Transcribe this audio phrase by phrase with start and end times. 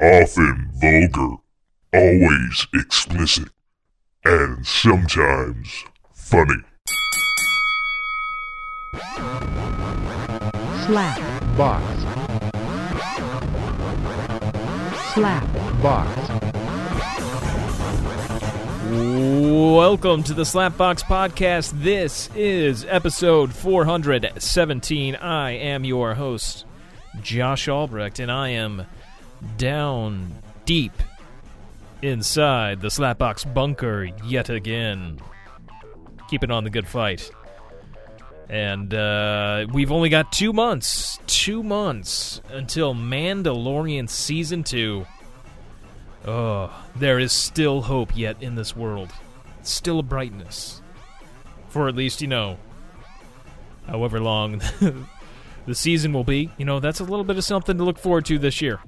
[0.00, 1.36] often vulgar,
[1.92, 3.48] always explicit,
[4.24, 5.84] and sometimes
[6.14, 6.62] funny.
[10.86, 12.02] slap, box,
[15.14, 16.52] slap, box,
[18.92, 21.82] Welcome to the Slapbox Podcast.
[21.82, 25.16] This is episode 417.
[25.16, 26.66] I am your host,
[27.22, 28.86] Josh Albrecht, and I am
[29.56, 30.34] down
[30.64, 30.92] deep
[32.02, 35.20] inside the Slapbox bunker yet again.
[36.28, 37.30] Keeping on the good fight.
[38.48, 45.06] And uh, we've only got two months, two months until Mandalorian Season 2.
[46.26, 49.10] Oh, there is still hope yet in this world.
[49.62, 50.82] Still a brightness.
[51.68, 52.58] For at least, you know,
[53.86, 54.60] however long
[55.66, 56.50] the season will be.
[56.58, 58.80] You know, that's a little bit of something to look forward to this year.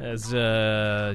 [0.00, 1.14] As, uh,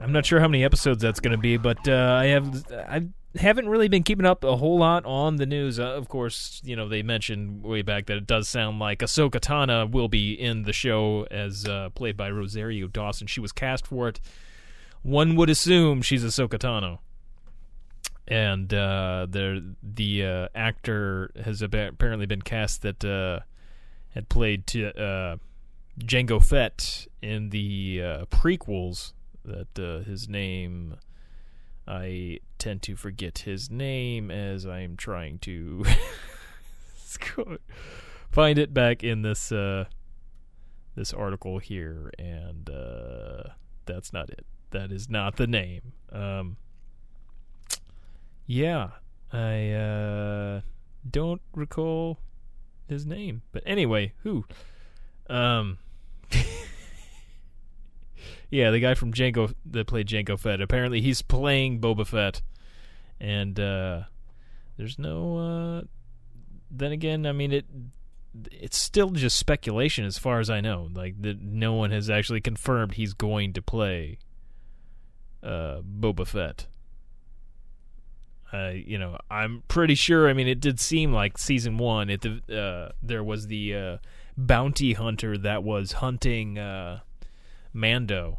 [0.00, 3.08] I'm not sure how many episodes that's going to be, but uh, I have I
[3.38, 5.78] haven't really been keeping up a whole lot on the news.
[5.80, 9.40] Uh, of course, you know they mentioned way back that it does sound like Ahsoka
[9.40, 13.26] Tano will be in the show as uh, played by Rosario Dawson.
[13.26, 14.20] She was cast for it.
[15.02, 16.98] One would assume she's Ahsoka Tano.
[18.26, 23.40] And uh, the the uh, actor has apparently been cast that uh,
[24.10, 25.38] had played to,
[25.98, 29.12] uh, Jango Fett in the uh, prequels.
[29.44, 30.96] That uh, his name,
[31.86, 35.84] I tend to forget his name as I'm trying to
[38.30, 39.86] find it back in this uh,
[40.94, 43.50] this article here, and uh,
[43.86, 44.44] that's not it.
[44.70, 45.92] That is not the name.
[46.12, 46.58] Um,
[48.46, 48.90] yeah,
[49.32, 50.60] I uh,
[51.10, 52.18] don't recall
[52.86, 54.44] his name, but anyway, who?
[55.30, 55.78] Um.
[58.50, 60.60] Yeah, the guy from Django that played Jango Fett.
[60.60, 62.40] Apparently, he's playing Boba Fett,
[63.20, 64.02] and uh,
[64.76, 65.38] there's no.
[65.38, 65.82] Uh,
[66.70, 67.66] then again, I mean it.
[68.50, 70.88] It's still just speculation, as far as I know.
[70.94, 74.18] Like that, no one has actually confirmed he's going to play
[75.42, 76.66] uh, Boba Fett.
[78.50, 80.26] Uh, you know, I'm pretty sure.
[80.26, 82.08] I mean, it did seem like season one.
[82.08, 83.96] It uh, there was the uh,
[84.38, 86.58] bounty hunter that was hunting.
[86.58, 87.00] Uh,
[87.72, 88.38] Mando.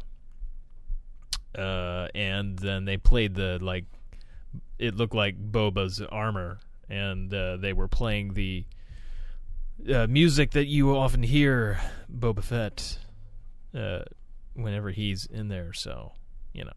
[1.56, 3.84] Uh, and then they played the like
[4.78, 8.64] it looked like Boba's armor, and uh, they were playing the
[9.92, 11.80] uh, music that you often hear
[12.12, 12.98] Boba Fett
[13.74, 14.02] uh,
[14.54, 15.72] whenever he's in there.
[15.72, 16.12] So
[16.52, 16.72] you know,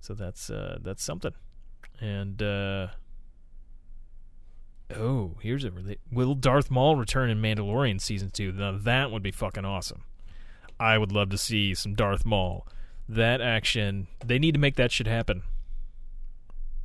[0.00, 1.32] so that's uh, that's something.
[1.98, 2.88] And uh,
[4.96, 8.52] oh, here's a really will Darth Maul return in Mandalorian season two?
[8.52, 10.04] Now that would be fucking awesome.
[10.78, 12.66] I would love to see some Darth Maul.
[13.08, 15.42] That action, they need to make that shit happen.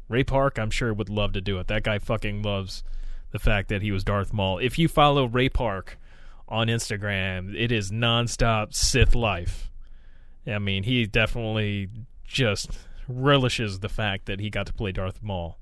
[0.10, 1.68] Ray Park, I'm sure, would love to do it.
[1.68, 2.84] That guy fucking loves
[3.32, 4.58] the fact that he was Darth Maul.
[4.60, 5.98] If you follow Ray Park
[6.48, 9.70] on Instagram, it is nonstop Sith life.
[10.46, 11.90] I mean, he definitely
[12.26, 12.72] just
[13.08, 15.58] relishes the fact that he got to play Darth Maul.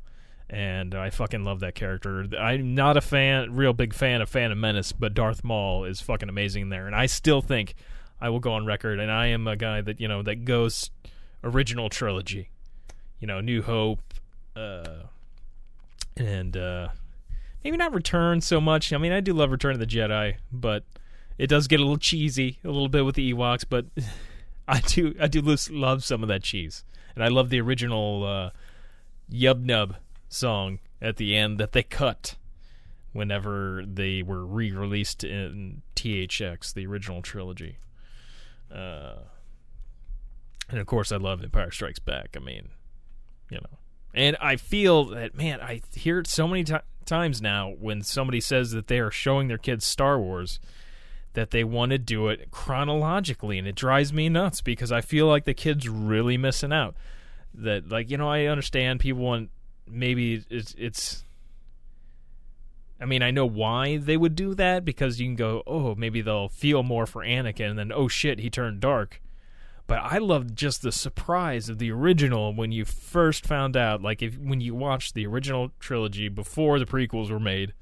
[0.50, 2.28] And I fucking love that character.
[2.40, 6.30] I'm not a fan, real big fan of Phantom Menace, but Darth Maul is fucking
[6.30, 6.86] amazing there.
[6.86, 7.74] And I still think
[8.22, 10.92] I will go on record, and I am a guy that you know that goes
[11.44, 12.50] original trilogy,
[13.20, 14.02] you know, New Hope,
[14.56, 15.04] uh,
[16.16, 16.90] and uh,
[17.64, 18.94] maybe not Return so much.
[18.94, 20.84] I mean, I do love Return of the Jedi, but
[21.38, 23.66] it does get a little cheesy a little bit with the Ewoks.
[23.68, 23.86] But
[24.68, 25.42] I do I do
[25.72, 26.84] love some of that cheese,
[27.16, 28.50] and I love the original uh,
[29.32, 29.96] Yub Nub
[30.28, 32.36] song at the end that they cut
[33.14, 37.78] whenever they were re-released in THX, the original trilogy.
[38.74, 39.16] Uh,
[40.70, 42.36] and of course, I love Empire Strikes Back.
[42.36, 42.70] I mean,
[43.50, 43.78] you know,
[44.14, 46.76] and I feel that man, I hear it so many t-
[47.06, 50.60] times now when somebody says that they are showing their kids Star Wars
[51.34, 55.28] that they want to do it chronologically, and it drives me nuts because I feel
[55.28, 56.96] like the kids really missing out.
[57.54, 59.52] That like you know, I understand people want
[59.88, 61.24] maybe it's it's
[63.00, 66.22] I mean, I know why they would do that because you can go, oh, maybe
[66.22, 69.22] they'll feel more for Anakin, and then oh shit, he turned dark.
[69.88, 74.22] But I love just the surprise of the original when you first found out, like
[74.22, 77.74] if when you watched the original trilogy before the prequels were made,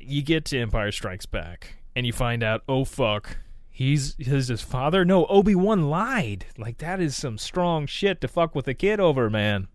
[0.00, 3.38] you get to Empire Strikes Back and you find out, oh fuck,
[3.70, 5.04] he's his his father.
[5.04, 6.46] No, Obi Wan lied.
[6.58, 9.68] Like that is some strong shit to fuck with a kid over, man.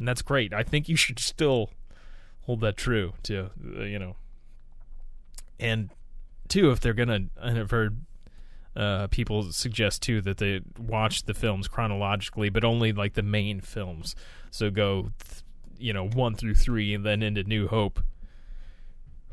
[0.00, 0.52] And that's great.
[0.54, 1.70] I think you should still
[2.46, 4.16] hold that true to uh, you know
[5.60, 5.90] and
[6.48, 7.98] two if they're gonna and i've heard
[8.74, 13.60] Uh, people suggest too that they watch the films chronologically, but only like the main
[13.60, 14.14] films.
[14.52, 15.42] So go, th-
[15.76, 18.00] you know, one through three, and then into New Hope.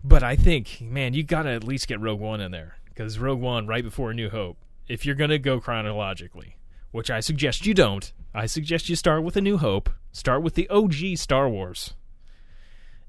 [0.03, 3.39] But I think, man, you gotta at least get Rogue One in there because Rogue
[3.39, 4.57] One right before New Hope.
[4.87, 6.57] If you're gonna go chronologically,
[6.91, 9.89] which I suggest you don't, I suggest you start with A New Hope.
[10.11, 11.93] Start with the OG Star Wars,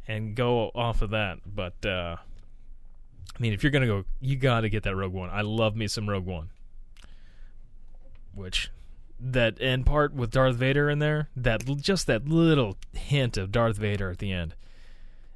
[0.07, 1.39] and go off of that.
[1.47, 5.31] But uh, I mean, if you're gonna go, you gotta get that Rogue One.
[5.31, 6.51] I love me some Rogue One.
[8.35, 8.71] Which
[9.21, 13.77] that end part with Darth Vader in there, that just that little hint of Darth
[13.77, 14.55] Vader at the end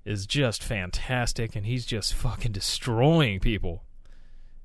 [0.04, 3.84] is just fantastic, and he's just fucking destroying people.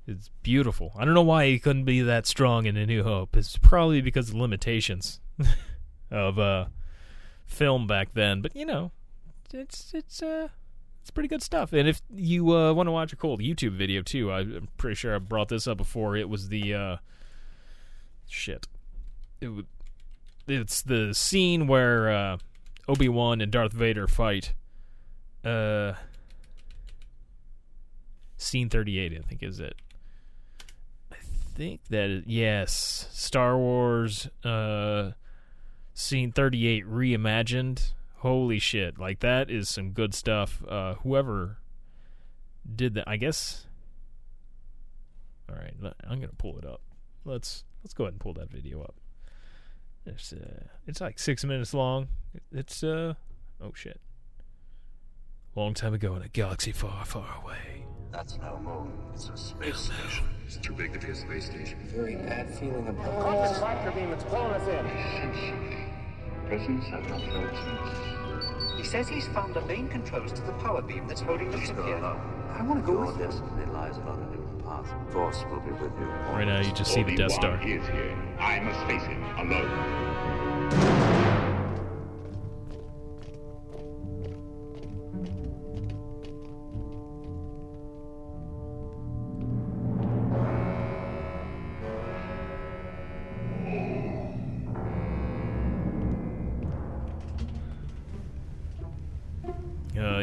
[0.08, 0.92] It's beautiful.
[0.98, 3.36] I don't know why he couldn't be that strong in A New Hope.
[3.36, 5.20] It's probably because of limitations
[6.10, 6.64] of uh,
[7.44, 8.40] film back then.
[8.40, 8.90] But you know,
[9.52, 10.48] it's it's uh
[11.02, 11.74] it's pretty good stuff.
[11.74, 15.14] And if you uh, want to watch a cool YouTube video too, I'm pretty sure
[15.14, 16.16] I brought this up before.
[16.16, 16.96] It was the uh,
[18.26, 18.66] shit.
[19.42, 19.66] It w-
[20.46, 22.38] it's the scene where uh,
[22.88, 24.54] Obi Wan and Darth Vader fight.
[25.44, 25.92] Uh,
[28.38, 29.74] scene thirty-eight, I think, is it.
[31.58, 34.28] Think that yes, Star Wars.
[34.44, 35.10] Uh,
[35.92, 37.94] scene thirty-eight reimagined.
[38.18, 38.96] Holy shit!
[38.96, 40.62] Like that is some good stuff.
[40.68, 41.58] Uh, whoever
[42.76, 43.66] did that, I guess.
[45.50, 45.74] All right,
[46.08, 46.80] I'm gonna pull it up.
[47.24, 48.94] Let's let's go ahead and pull that video up.
[50.06, 52.06] It's uh, it's like six minutes long.
[52.52, 53.14] It's uh,
[53.60, 54.00] oh shit.
[55.58, 57.84] Long time ago in a galaxy far, far away.
[58.12, 58.92] That's no moon.
[59.12, 60.28] It's a space station.
[60.46, 61.80] It's too big to be a space station.
[61.92, 64.86] Very bad feeling about Compass tractor beam, it's pulling us in.
[66.46, 68.76] Presence I've not felt since.
[68.76, 71.70] He says he's found the main controls to the power beam that's holding the Just
[71.70, 71.96] ship here.
[71.96, 73.24] I want to go Your with you.
[73.24, 75.12] destiny lies along a different path.
[75.12, 76.06] Force will be with you.
[76.06, 77.60] Right now, you just see the Death one Star.
[77.66, 78.16] is here.
[78.38, 80.97] I must face him alone.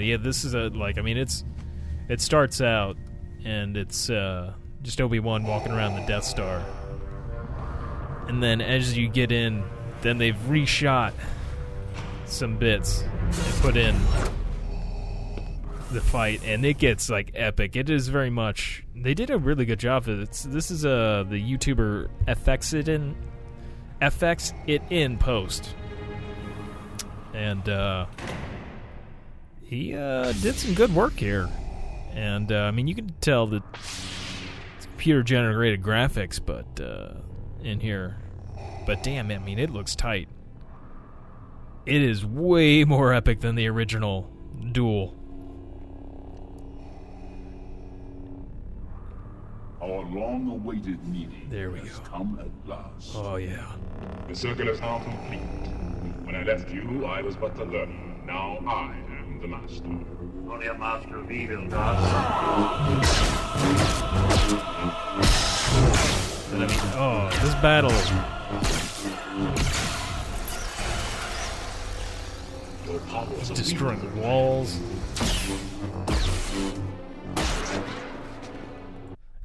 [0.06, 0.98] Yeah, this is a like.
[0.98, 1.44] I mean, it's
[2.10, 2.98] it starts out
[3.44, 6.64] and it's uh, just Obi Wan walking around the Death Star,
[8.28, 9.64] and then as you get in,
[10.02, 11.14] then they've reshot
[12.26, 13.96] some bits and put in
[15.92, 17.76] the fight, and it gets like epic.
[17.76, 18.84] It is very much.
[18.96, 20.08] They did a really good job.
[20.08, 23.16] It's, this is uh, the YouTuber FX it in
[24.02, 25.76] FX it in post,
[27.34, 27.68] and.
[27.68, 28.06] uh
[29.66, 31.50] he uh, did some good work here,
[32.14, 33.64] and uh, I mean you can tell that
[34.78, 37.16] it's computer generated graphics, but uh,
[37.64, 38.18] in here,
[38.86, 40.30] but damn, I mean it looks tight.
[41.86, 44.32] It is way more epic than the original
[44.72, 45.14] Duel.
[49.82, 52.06] Our long-awaited meeting There we has go.
[52.06, 53.12] come at last.
[53.16, 53.72] Oh yeah,
[54.28, 55.42] The circle is now complete.
[56.26, 57.94] When I left you, I was but the learner.
[58.26, 58.96] Now I
[59.36, 59.86] am the master.
[60.50, 62.12] Only a master of evil does.
[66.52, 67.92] but I mean, oh, this battle,
[72.86, 74.80] Your destroying the walls.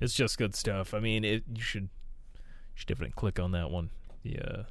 [0.01, 0.95] It's just good stuff.
[0.95, 1.45] I mean, it.
[1.53, 2.39] You should, you
[2.75, 3.91] should definitely click on that one.
[4.23, 4.65] Yeah,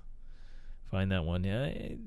[0.89, 1.43] find that one.
[1.43, 1.97] Yeah, I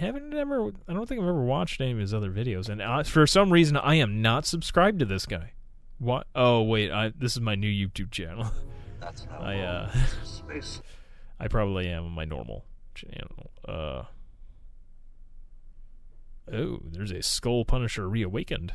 [0.00, 0.70] haven't ever.
[0.88, 3.52] I don't think I've ever watched any of his other videos, and I, for some
[3.52, 5.52] reason, I am not subscribed to this guy.
[5.98, 6.26] What?
[6.34, 8.50] Oh wait, I this is my new YouTube channel.
[9.00, 9.92] That's no I, uh,
[10.24, 10.82] space.
[11.38, 13.50] I probably am on my normal channel.
[13.66, 14.04] Uh.
[16.52, 18.74] Oh, there's a Skull Punisher reawakened.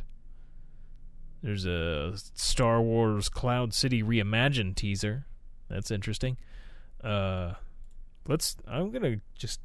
[1.44, 5.26] There's a Star Wars Cloud City reimagined teaser.
[5.70, 6.38] That's interesting.
[7.04, 7.54] Uh,
[8.28, 8.56] let's.
[8.68, 9.60] I'm gonna just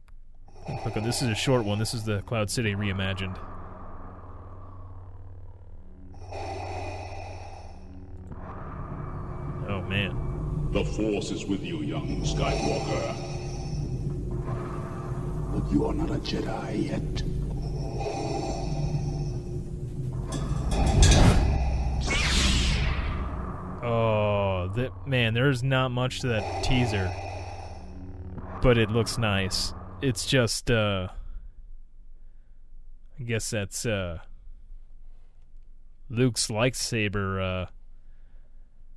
[0.69, 1.02] on.
[1.02, 1.78] This is a short one.
[1.78, 3.38] This is the Cloud City reimagined.
[9.69, 10.71] Oh man.
[10.73, 13.16] The Force is with you, young Skywalker.
[15.52, 17.23] But you are not a Jedi yet.
[23.85, 27.12] Oh, that man, there's not much to that teaser.
[28.62, 29.75] But it looks nice.
[30.03, 31.09] It's just uh
[33.21, 34.19] I guess that's uh
[36.11, 37.67] Luke's lightsaber uh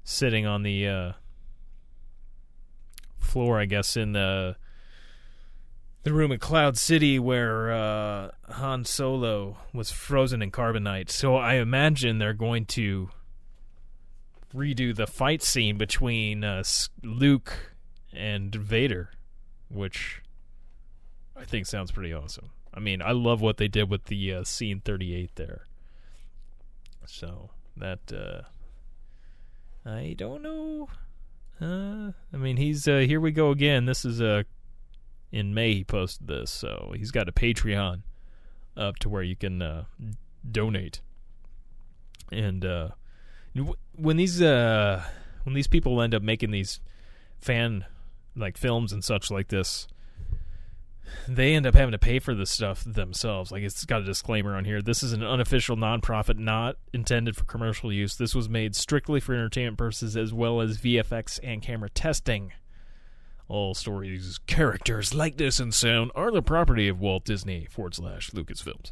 [0.04, 1.12] sitting on the uh
[3.20, 4.56] floor, I guess, in the
[6.04, 11.10] the room in Cloud City where uh, Han Solo was frozen in carbonite.
[11.10, 13.10] So I imagine they're going to
[14.54, 16.64] redo the fight scene between uh,
[17.04, 17.76] Luke
[18.14, 19.10] and Vader,
[19.68, 20.22] which
[21.36, 22.50] I think sounds pretty awesome.
[22.74, 25.66] I mean, I love what they did with the uh, scene 38 there.
[27.06, 28.42] So that uh,
[29.90, 30.90] I don't know.
[31.62, 33.86] Uh, I mean, he's uh, here we go again.
[33.86, 34.44] This is uh,
[35.32, 38.02] in May he posted this, so he's got a Patreon
[38.76, 39.86] up to where you can uh,
[40.50, 41.02] donate.
[42.32, 42.90] And uh,
[43.96, 45.04] when these uh,
[45.44, 46.80] when these people end up making these
[47.40, 47.86] fan
[48.36, 49.88] like films and such like this,
[51.28, 53.52] they end up having to pay for this stuff themselves.
[53.52, 54.82] Like it's got a disclaimer on here.
[54.82, 58.16] This is an unofficial nonprofit not intended for commercial use.
[58.16, 62.54] This was made strictly for entertainment purposes as well as VFX and camera testing.
[63.48, 68.92] All stories, characters, likeness, and sound are the property of Walt Disney forward slash Lucasfilms.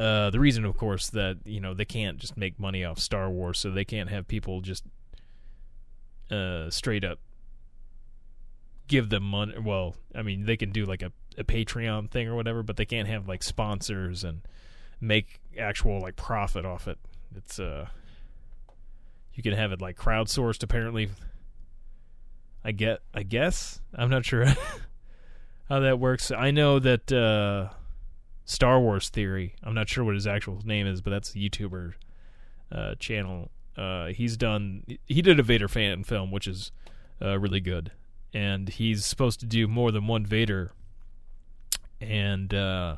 [0.00, 3.30] Uh, the reason, of course, that you know they can't just make money off Star
[3.30, 4.84] Wars, so they can't have people just
[6.30, 7.20] uh, straight up
[8.88, 9.54] give them money.
[9.58, 12.84] Well, I mean, they can do like a, a Patreon thing or whatever, but they
[12.84, 14.40] can't have like sponsors and
[15.00, 16.98] make actual like profit off it.
[17.36, 17.88] It's uh,
[19.34, 20.62] you can have it like crowdsourced.
[20.62, 21.10] Apparently,
[22.64, 23.00] I get.
[23.14, 24.46] I guess I'm not sure
[25.68, 26.30] how that works.
[26.30, 27.72] I know that uh,
[28.44, 29.54] Star Wars Theory.
[29.62, 31.94] I'm not sure what his actual name is, but that's a YouTuber
[32.72, 33.50] uh, channel.
[33.76, 34.84] Uh, he's done.
[35.06, 36.72] He did a Vader fan film, which is
[37.22, 37.92] uh, really good,
[38.32, 40.72] and he's supposed to do more than one Vader.
[42.00, 42.96] And uh,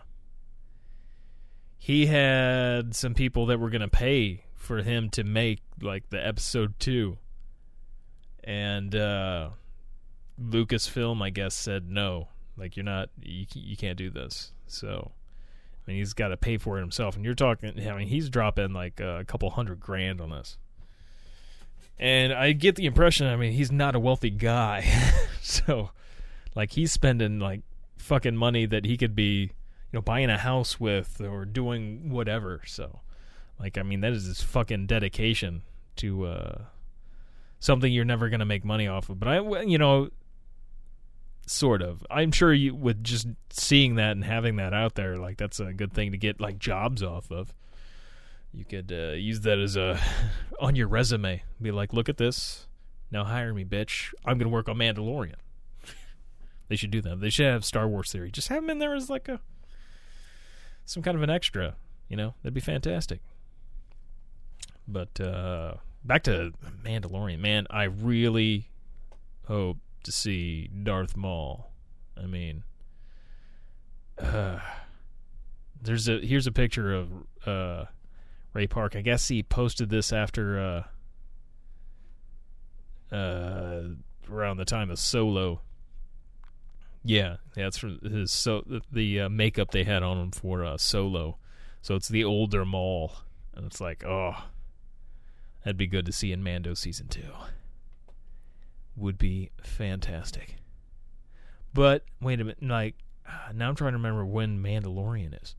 [1.78, 6.25] he had some people that were going to pay for him to make like the
[6.25, 7.18] episode two,
[8.44, 9.50] and uh,
[10.42, 12.28] Lucasfilm, I guess, said no.
[12.56, 14.52] Like you're not, you you can't do this.
[14.66, 15.12] So.
[15.82, 17.72] I mean, he's got to pay for it himself, and you're talking.
[17.88, 20.58] I mean, he's dropping like a couple hundred grand on this.
[22.00, 24.90] And I get the impression, I mean, he's not a wealthy guy.
[25.42, 25.90] so,
[26.54, 27.61] like, he's spending, like,
[27.99, 29.50] fucking money that he could be, you
[29.92, 32.62] know, buying a house with or doing whatever.
[32.66, 33.00] So,
[33.61, 35.61] like, I mean, that is his fucking dedication
[35.97, 36.59] to uh,
[37.59, 39.21] something you're never going to make money off of.
[39.21, 40.09] But I, you know,
[41.47, 42.07] sort of.
[42.11, 45.75] I'm sure you, with just seeing that and having that out there, like, that's a
[45.75, 47.52] good thing to get, like, jobs off of
[48.52, 50.00] you could uh, use that as a
[50.61, 51.42] on your resume.
[51.61, 52.66] Be like, look at this.
[53.11, 54.12] Now hire me, bitch.
[54.25, 55.37] I'm gonna work on Mandalorian.
[56.69, 57.21] they should do that.
[57.21, 58.30] They should have Star Wars theory.
[58.30, 59.40] Just have him in there as like a
[60.85, 61.76] some kind of an extra.
[62.09, 63.21] You know, that'd be fantastic.
[64.88, 66.52] But uh, back to
[66.85, 67.66] Mandalorian, man.
[67.71, 68.69] I really
[69.47, 71.71] hope to see Darth Maul.
[72.16, 72.64] I mean,
[74.19, 74.59] uh,
[75.83, 77.09] there's a here's a picture of.
[77.47, 77.85] Uh,
[78.52, 78.97] Ray Park.
[78.97, 80.85] I guess he posted this after
[83.11, 83.83] uh, uh,
[84.30, 85.61] around the time of Solo.
[87.02, 91.38] Yeah, it's from his so the uh, makeup they had on him for uh, Solo.
[91.80, 93.12] So it's the older Maul,
[93.54, 94.45] and it's like, oh,
[95.64, 97.33] that'd be good to see in Mando season two.
[98.97, 100.57] Would be fantastic.
[101.73, 102.97] But wait a minute, like
[103.54, 105.54] now I'm trying to remember when Mandalorian is.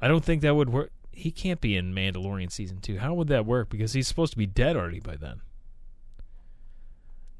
[0.00, 2.98] I don't think that would work he can't be in Mandalorian season two.
[2.98, 3.68] How would that work?
[3.68, 5.40] Because he's supposed to be dead already by then.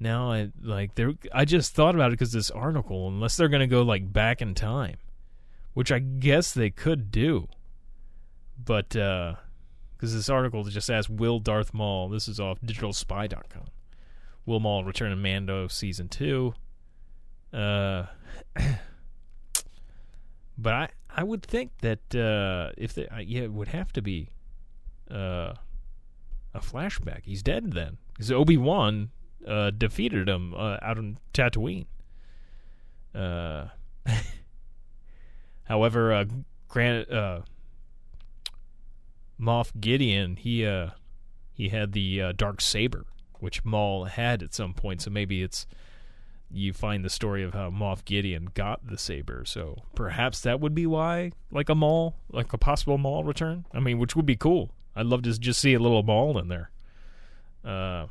[0.00, 1.12] Now I like there.
[1.32, 4.42] I just thought about it because this article, unless they're going to go like back
[4.42, 4.96] in time,
[5.74, 7.48] which I guess they could do,
[8.64, 9.34] but because
[10.02, 13.64] uh, this article just asks, "Will Darth Maul?" This is off DigitalSpy.com.
[14.46, 16.54] Will Maul return in Mando season two?
[17.52, 18.06] Uh,
[20.58, 24.00] but I I would think that uh, if they, uh, yeah, it would have to
[24.00, 24.30] be
[25.10, 25.54] uh,
[26.54, 27.24] a flashback.
[27.24, 29.10] He's dead then, because Obi Wan
[29.44, 31.86] uh, defeated him uh, out on Tatooine.
[33.12, 33.66] Uh,
[35.64, 36.24] however,
[36.68, 37.06] Grand
[39.40, 40.60] Moff Gideon he
[41.52, 43.06] he had the dark saber,
[43.40, 45.02] which Maul had at some point.
[45.02, 45.66] So maybe it's
[46.50, 49.44] you find the story of how Moff Gideon got the saber.
[49.44, 53.66] So perhaps that would be why, like a Maul, like a possible Maul return.
[53.72, 54.70] I mean, which would be cool.
[54.96, 56.70] I'd love to just see a little Maul in there.
[57.64, 58.06] Uh,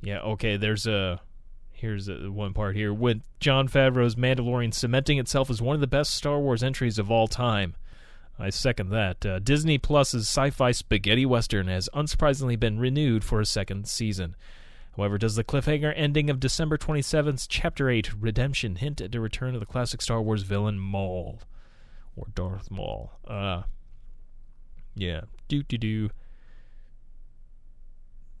[0.00, 0.20] yeah.
[0.20, 0.56] Okay.
[0.56, 1.20] There's a.
[1.72, 5.86] Here's a, one part here with Jon Favreau's Mandalorian cementing itself as one of the
[5.86, 7.74] best Star Wars entries of all time.
[8.38, 9.24] I second that.
[9.24, 14.36] Uh, Disney Plus's sci-fi spaghetti western has unsurprisingly been renewed for a second season.
[15.00, 19.54] However, does the cliffhanger ending of December 27th, Chapter 8, Redemption, hint at a return
[19.54, 21.40] of the classic Star Wars villain Maul?
[22.16, 23.12] Or Darth Maul?
[23.26, 23.62] Uh,
[24.94, 25.22] yeah.
[25.48, 26.10] Do do do.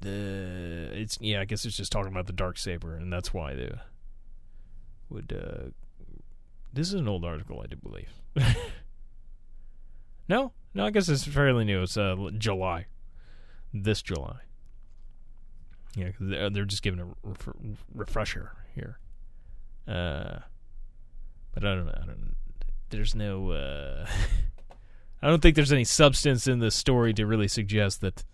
[0.00, 3.54] The it's yeah, I guess it's just talking about the dark saber, and that's why
[3.54, 3.72] they
[5.08, 5.32] would.
[5.32, 5.70] Uh,
[6.74, 8.12] this is an old article, I do believe.
[10.28, 11.84] no, no, I guess it's fairly new.
[11.84, 12.84] It's uh, July,
[13.72, 14.40] this July.
[15.96, 17.48] Yeah, they're, they're just giving a ref-
[17.94, 18.98] refresher here.
[19.88, 20.38] Uh,
[21.52, 21.98] but I don't know.
[22.00, 22.34] I don't.
[22.90, 23.50] There's no.
[23.50, 24.06] Uh,
[25.22, 28.24] I don't think there's any substance in the story to really suggest that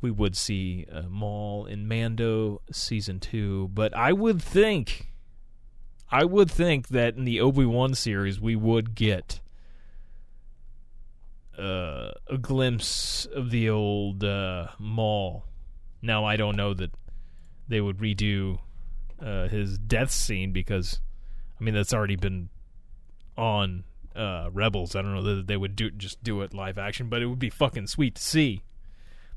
[0.00, 3.68] we would see uh, Maul in Mando season two.
[3.72, 5.12] But I would think,
[6.10, 9.40] I would think that in the Obi Wan series we would get
[11.58, 15.44] uh, a glimpse of the old uh, Maul.
[16.04, 16.90] Now I don't know that
[17.66, 18.58] they would redo
[19.20, 21.00] uh, his death scene because,
[21.58, 22.50] I mean, that's already been
[23.38, 23.84] on
[24.14, 24.94] uh, Rebels.
[24.94, 27.38] I don't know that they would do just do it live action, but it would
[27.38, 28.62] be fucking sweet to see.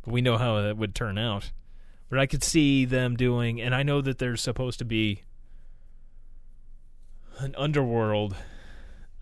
[0.03, 1.51] But we know how that would turn out.
[2.09, 5.23] But I could see them doing, and I know that there's supposed to be
[7.39, 8.35] an underworld,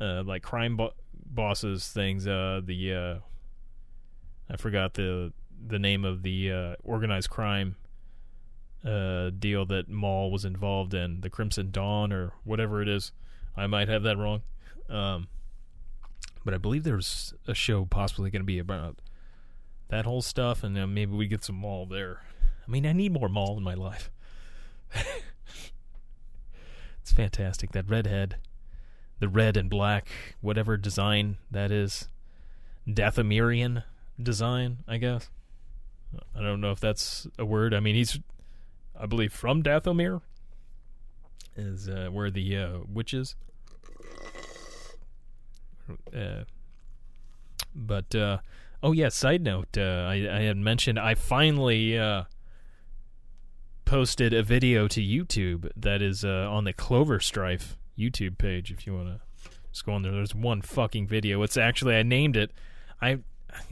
[0.02, 2.28] uh, like crime bo- bosses things.
[2.28, 3.16] Uh, the uh,
[4.50, 5.32] I forgot the
[5.68, 7.76] the name of the uh, organized crime
[8.86, 13.12] uh, deal that Maul was involved in, the Crimson Dawn or whatever it is.
[13.58, 14.42] I might have that wrong.
[14.90, 15.28] Um,
[16.44, 19.02] but I believe there's a show possibly going to be about
[19.90, 22.22] that whole stuff, and then maybe we get some Maul there.
[22.68, 24.12] I mean, I need more Maul in my life.
[27.02, 27.72] it's fantastic.
[27.72, 28.38] That redhead,
[29.20, 30.08] the red and black,
[30.42, 32.08] whatever design that is,
[32.88, 33.84] Dathomirian
[34.22, 35.30] design, I guess.
[36.36, 37.74] I don't know if that's a word.
[37.74, 38.20] I mean, he's,
[39.00, 40.22] I believe, from Dathomir,
[41.56, 43.36] is uh, where the uh, witch is.
[46.16, 46.44] Uh,
[47.74, 48.40] but uh,
[48.82, 52.24] oh yeah, side note, uh, I, I had mentioned I finally uh,
[53.86, 58.72] posted a video to YouTube that is uh, on the Clover Strife YouTube page.
[58.72, 59.20] If you want to
[59.72, 61.42] just go on there, there's one fucking video.
[61.44, 62.52] It's actually I named it.
[63.02, 63.20] I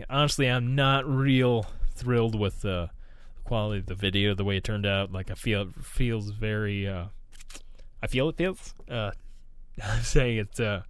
[0.09, 2.89] honestly I'm not real thrilled with the
[3.43, 5.11] quality of the video, the way it turned out.
[5.11, 6.87] Like I feel it feels very.
[6.87, 7.05] Uh,
[8.01, 8.73] I feel it feels.
[8.89, 9.11] Uh,
[9.83, 10.59] I'm saying it.
[10.59, 10.81] Uh,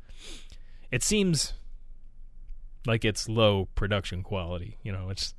[0.92, 1.54] it seems
[2.86, 4.78] like it's low production quality.
[4.84, 5.34] You know, it's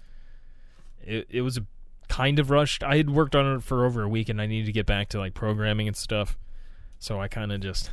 [1.02, 1.60] it it was
[2.08, 2.82] kind of rushed.
[2.82, 5.08] I had worked on it for over a week, and I needed to get back
[5.10, 6.38] to like programming and stuff.
[6.98, 7.90] So I kind of just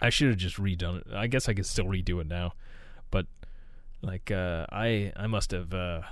[0.00, 1.06] I should have just redone it.
[1.12, 2.52] I guess I could still redo it now,
[4.02, 6.02] like uh, I I must have uh,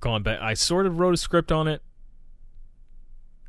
[0.00, 0.40] gone back.
[0.40, 1.82] I sort of wrote a script on it,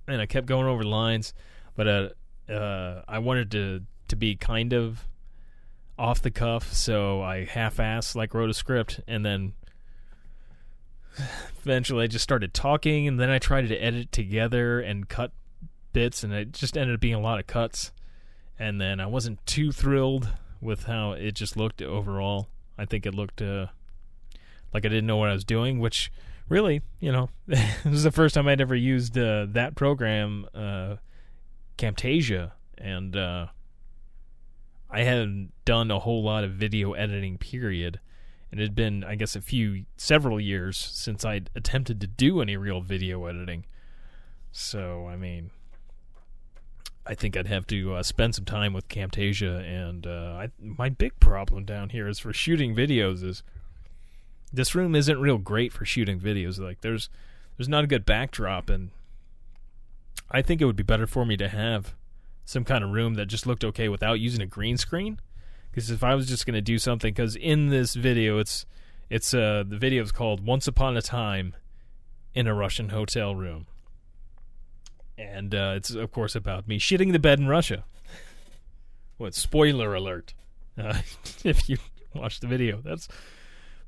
[0.08, 1.34] and I kept going over lines,
[1.76, 2.10] but uh,
[2.52, 5.08] uh, I wanted to to be kind of
[5.98, 9.54] off the cuff, so I half-assed like wrote a script, and then
[11.62, 15.32] eventually I just started talking, and then I tried to edit together and cut
[15.94, 17.92] bits, and it just ended up being a lot of cuts.
[18.58, 20.30] And then I wasn't too thrilled
[20.66, 22.50] with how it just looked overall.
[22.78, 23.68] I think it looked uh,
[24.74, 26.12] like I didn't know what I was doing, which
[26.50, 30.98] really, you know, this is the first time I'd ever used uh, that program, uh,
[31.78, 33.48] Camtasia, and uh,
[34.90, 37.38] I hadn't done a whole lot of video editing.
[37.38, 38.00] Period.
[38.52, 42.42] And it had been, I guess, a few, several years since I'd attempted to do
[42.42, 43.66] any real video editing.
[44.52, 45.52] So, I mean,
[47.08, 50.90] I think I'd have to uh, spend some time with Camtasia, and uh, I, my
[50.90, 53.24] big problem down here is for shooting videos.
[53.24, 53.44] Is
[54.52, 56.60] this room isn't real great for shooting videos?
[56.60, 57.10] Like, there's
[57.58, 58.90] there's not a good backdrop, and
[60.32, 61.94] I think it would be better for me to have
[62.44, 65.20] some kind of room that just looked okay without using a green screen.
[65.70, 68.66] Because if I was just going to do something, because in this video, it's
[69.10, 71.56] it's uh the video is called "Once Upon a Time
[72.34, 73.68] in a Russian Hotel Room."
[75.18, 77.86] And uh, it's of course about me shitting the bed in Russia.
[79.18, 80.34] What spoiler alert?
[80.78, 81.02] Uh,
[81.44, 81.78] if you
[82.14, 83.08] watch the video, that's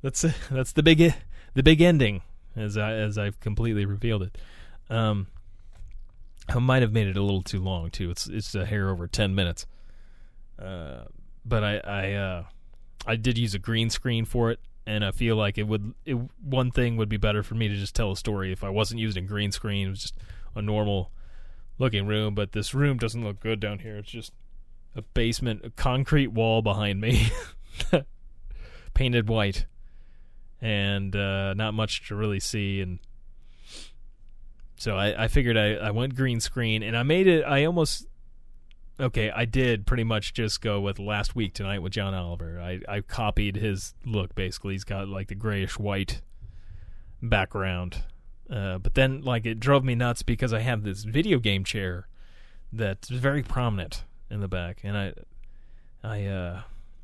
[0.02, 1.14] that's uh, that's the big
[1.54, 2.22] the big ending
[2.56, 4.38] as I as I've completely revealed it.
[4.90, 5.28] Um,
[6.50, 8.10] I might have made it a little too long too.
[8.10, 9.66] It's it's a hair over ten minutes.
[10.58, 11.04] Uh,
[11.46, 12.44] but I I uh,
[13.06, 16.18] I did use a green screen for it, and I feel like it would it,
[16.42, 19.02] one thing would be better for me to just tell a story if I wasn't
[19.02, 19.88] using a green screen.
[19.88, 20.18] It was just
[20.56, 21.12] a normal
[21.80, 23.98] looking room, but this room doesn't look good down here.
[23.98, 24.34] It's just
[24.96, 27.30] a basement, a concrete wall behind me,
[28.94, 29.66] painted white,
[30.62, 32.82] and uh, not much to really see.
[32.82, 33.00] And
[34.76, 37.44] so I, I figured I, I went green screen, and I made it.
[37.44, 38.08] I almost
[39.00, 39.30] okay.
[39.30, 42.60] I did pretty much just go with last week tonight with John Oliver.
[42.60, 44.74] I I copied his look basically.
[44.74, 46.22] He's got like the grayish white
[47.22, 48.04] background.
[48.50, 52.08] Uh, but then, like, it drove me nuts because I have this video game chair
[52.72, 55.14] that's very prominent in the back, and I,
[56.04, 56.62] I, uh,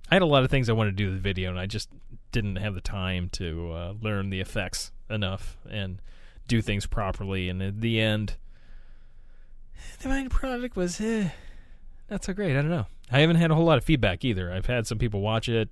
[0.10, 1.66] I had a lot of things I wanted to do with the video, and I
[1.66, 1.90] just
[2.32, 6.02] didn't have the time to uh, learn the effects enough and
[6.48, 7.50] do things properly.
[7.50, 8.36] And at the end,
[10.02, 11.30] the main product was eh,
[12.10, 12.52] not so great.
[12.52, 12.88] I don't know.
[13.12, 14.52] I haven't had a whole lot of feedback either.
[14.52, 15.70] I've had some people watch it;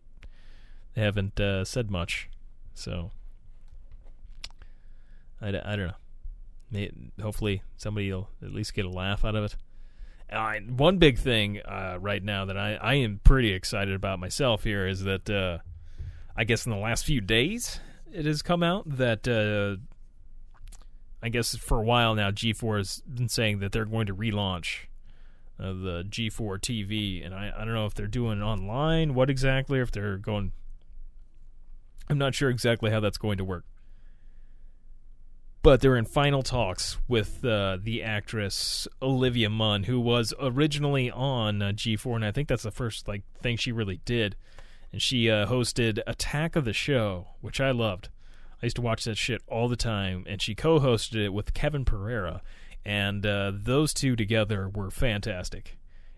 [0.95, 2.29] they haven't uh, said much,
[2.73, 3.11] so.
[5.41, 5.91] I, I don't
[6.71, 6.87] know.
[7.21, 9.55] Hopefully somebody will at least get a laugh out of it.
[10.31, 14.63] Uh, one big thing uh, right now that I, I am pretty excited about myself
[14.63, 15.57] here is that uh,
[16.37, 17.81] I guess in the last few days
[18.13, 19.81] it has come out that uh,
[21.21, 24.85] I guess for a while now G4 has been saying that they're going to relaunch
[25.59, 29.29] uh, the G4 TV, and I, I don't know if they're doing it online, what
[29.29, 30.53] exactly, or if they're going.
[32.09, 33.65] I'm not sure exactly how that's going to work
[35.63, 41.61] but they're in final talks with uh, the actress Olivia Munn, who was originally on
[41.61, 44.35] uh, G4, and I think that's the first like thing she really did.
[44.91, 48.09] And she uh, hosted Attack of the Show, which I loved.
[48.61, 51.85] I used to watch that shit all the time, and she co-hosted it with Kevin
[51.85, 52.41] Pereira,
[52.83, 55.77] and uh, those two together were fantastic.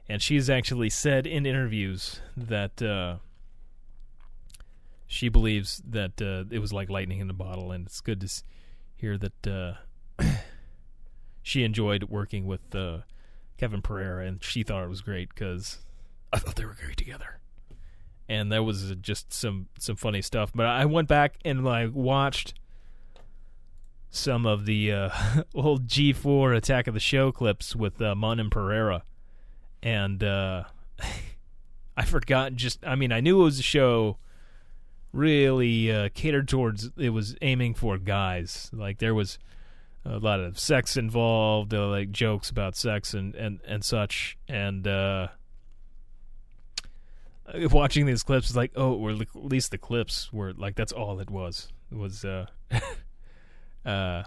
[0.10, 3.18] And she's actually said in interviews that uh,
[5.08, 8.26] she believes that uh, it was like lightning in a bottle, and it's good to.
[8.26, 8.44] S-
[9.04, 9.74] hear that uh,
[11.42, 13.00] she enjoyed working with uh,
[13.58, 15.80] Kevin Pereira, and she thought it was great because
[16.32, 17.40] I thought they were great together.
[18.30, 20.52] And that was just some some funny stuff.
[20.56, 22.54] But I went back and like watched
[24.10, 25.10] some of the uh,
[25.54, 29.04] old G4 Attack of the Show clips with uh, and Pereira,
[29.84, 30.64] and uh,
[31.98, 32.54] I forgot.
[32.56, 34.18] Just I mean, I knew it was a show
[35.14, 38.70] really uh, catered towards it was aiming for guys.
[38.74, 39.38] Like there was
[40.06, 44.38] a lot of sex involved uh, like jokes about sex and and and such.
[44.50, 45.28] And uh
[47.72, 51.20] watching these clips is like oh or at least the clips were like that's all
[51.20, 51.72] it was.
[51.92, 52.48] It was uh
[53.86, 54.24] uh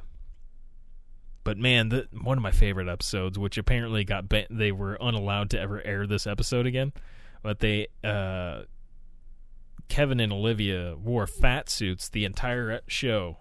[1.43, 5.51] but man the, one of my favorite episodes which apparently got ban- they were unallowed
[5.51, 6.93] to ever air this episode again
[7.43, 8.63] but they uh
[9.89, 13.39] Kevin and Olivia wore fat suits the entire show,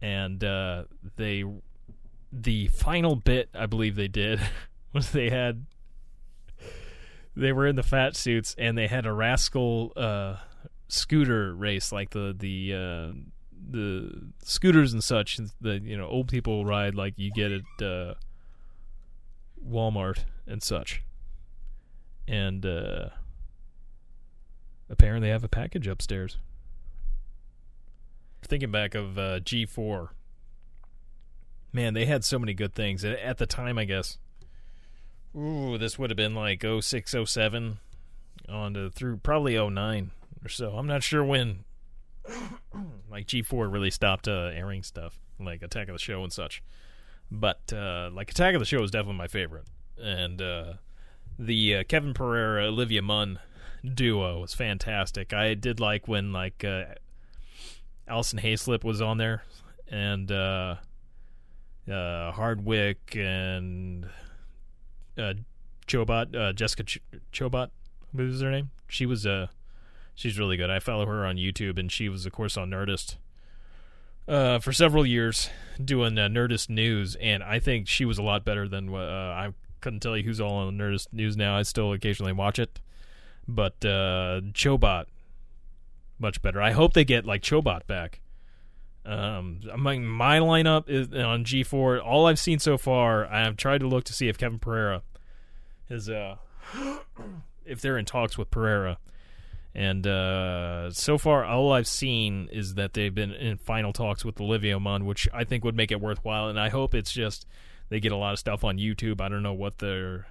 [0.00, 0.84] and uh,
[1.16, 1.44] they
[2.32, 4.40] the final bit I believe they did
[4.92, 5.66] was they had
[7.34, 10.36] they were in the fat suits and they had a rascal uh,
[10.88, 13.12] scooter race like the the uh,
[13.70, 18.14] the scooters and such the you know old people ride like you get at uh,
[19.66, 21.02] Walmart and such.
[22.26, 22.64] And
[24.90, 26.38] uh, they have a package upstairs.
[28.42, 30.10] Thinking back of uh, G4,
[31.72, 33.78] man, they had so many good things at the time.
[33.78, 34.18] I guess.
[35.36, 37.78] Ooh, this would have been like 06, 07
[38.48, 40.10] on to through probably 09
[40.44, 40.70] or so.
[40.72, 41.64] I'm not sure when.
[43.10, 46.62] like G4 really stopped uh, airing stuff like Attack of the Show and such,
[47.30, 49.64] but uh, like Attack of the Show is definitely my favorite,
[50.00, 50.72] and uh,
[51.38, 53.38] the uh, Kevin Pereira Olivia Munn
[53.84, 55.32] duo was fantastic.
[55.32, 56.84] I did like when like uh,
[58.06, 59.44] Alison Haislip was on there,
[59.88, 60.76] and uh,
[61.90, 64.06] uh, Hardwick and
[65.16, 65.34] uh,
[65.86, 67.70] Chobot, uh, Jessica Ch- Chobot,
[68.12, 68.70] what was her name?
[68.88, 69.48] She was uh,
[70.14, 70.70] she's really good.
[70.70, 73.16] I follow her on YouTube, and she was of course on Nerdist.
[74.26, 75.48] Uh, for several years
[75.82, 79.54] doing uh, Nerdist news, and I think she was a lot better than uh, I
[79.80, 81.56] couldn't tell you who's all on Nerdist news now.
[81.56, 82.78] I still occasionally watch it,
[83.48, 85.06] but uh, Chobot
[86.18, 86.60] much better.
[86.60, 88.20] I hope they get like Chobot back.
[89.06, 92.04] Um, my my lineup is on G4.
[92.04, 95.02] All I've seen so far, I've tried to look to see if Kevin Pereira
[95.88, 96.36] is uh
[97.64, 98.98] if they're in talks with Pereira.
[99.74, 104.40] And uh, so far, all I've seen is that they've been in final talks with
[104.40, 106.48] Olivia Munn, which I think would make it worthwhile.
[106.48, 107.46] And I hope it's just
[107.88, 109.20] they get a lot of stuff on YouTube.
[109.20, 110.26] I don't know what their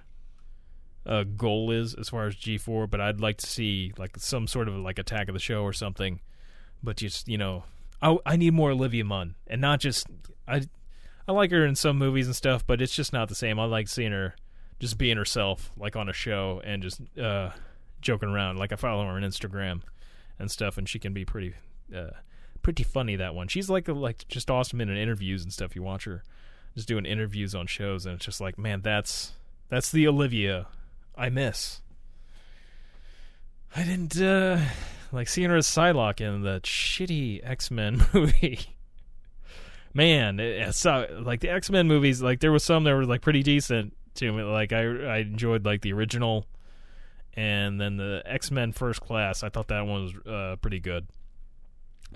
[1.06, 4.68] uh, goal is as far as G4, but I'd like to see like some sort
[4.68, 6.20] of like Attack of the Show or something.
[6.82, 7.64] But just you know,
[8.00, 10.06] I I need more Olivia Munn, and not just
[10.46, 10.62] I.
[11.26, 13.60] I like her in some movies and stuff, but it's just not the same.
[13.60, 14.34] I like seeing her
[14.80, 17.50] just being herself, like on a show, and just uh,
[18.00, 18.56] joking around.
[18.56, 19.82] Like I follow her on Instagram
[20.38, 21.54] and stuff, and she can be pretty,
[21.94, 22.12] uh,
[22.62, 23.14] pretty funny.
[23.16, 25.76] That one, she's like like just awesome in interviews and stuff.
[25.76, 26.22] You watch her
[26.74, 29.32] just doing interviews on shows, and it's just like, man, that's
[29.68, 30.66] that's the Olivia
[31.18, 31.82] I miss.
[33.74, 34.60] I didn't uh,
[35.12, 38.60] like seeing her as Psylocke in that shitty X Men movie.
[39.92, 43.20] Man, it, suck- like the X Men movies, like there was some that were like
[43.20, 44.42] pretty decent to me.
[44.42, 46.46] Like I I enjoyed like the original,
[47.34, 49.42] and then the X Men First Class.
[49.42, 51.08] I thought that one was uh, pretty good.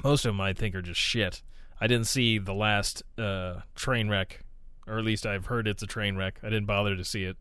[0.04, 1.42] Most of them I think are just shit.
[1.80, 4.44] I didn't see the last uh, train wreck,
[4.86, 6.38] or at least I've heard it's a train wreck.
[6.42, 7.36] I didn't bother to see it.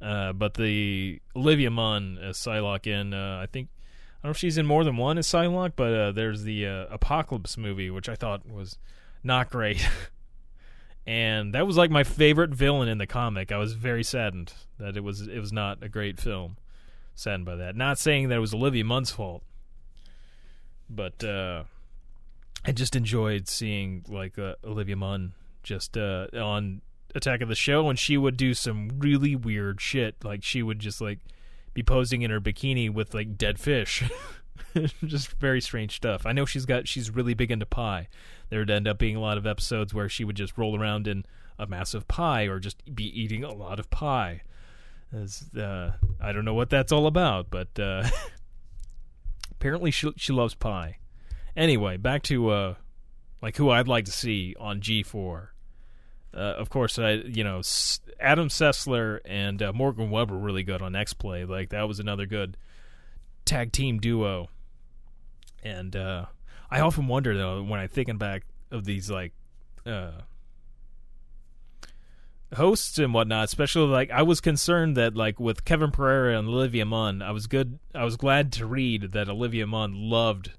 [0.00, 4.38] Uh, but the Olivia Munn as Psylocke in, uh, I think, I don't know if
[4.38, 8.08] she's in more than one as Psylocke, but uh, there's the uh, Apocalypse movie, which
[8.08, 8.78] I thought was
[9.22, 9.86] not great.
[11.06, 13.52] and that was like my favorite villain in the comic.
[13.52, 16.56] I was very saddened that it was it was not a great film.
[17.14, 17.76] Saddened by that.
[17.76, 19.42] Not saying that it was Olivia Munn's fault,
[20.88, 21.64] but uh,
[22.64, 26.80] I just enjoyed seeing like Olivia Munn just on
[27.14, 30.16] Attack of the Show, and she would do some really weird shit.
[30.24, 31.18] Like she would just like
[31.74, 34.08] be posing in her bikini with like dead fish.
[35.04, 36.26] just very strange stuff.
[36.26, 38.08] I know she's got she's really big into pie.
[38.48, 41.06] There would end up being a lot of episodes where she would just roll around
[41.06, 41.24] in
[41.58, 44.42] a massive pie or just be eating a lot of pie.
[45.12, 48.08] As, uh, I don't know what that's all about, but uh,
[49.52, 50.98] apparently she she loves pie.
[51.56, 52.74] Anyway, back to uh,
[53.42, 55.52] like who I'd like to see on G four.
[56.32, 57.60] Uh, of course, I you know
[58.20, 61.44] Adam Sessler and uh, Morgan Webb were really good on X Play.
[61.44, 62.56] Like that was another good
[63.44, 64.48] tag team duo.
[65.62, 66.26] And uh,
[66.70, 69.32] I often wonder though when I'm thinking back of these like
[69.84, 70.12] uh,
[72.54, 76.84] hosts and whatnot, especially like I was concerned that like with Kevin Pereira and Olivia
[76.84, 77.78] Munn, I was good.
[77.94, 80.52] I was glad to read that Olivia Munn loved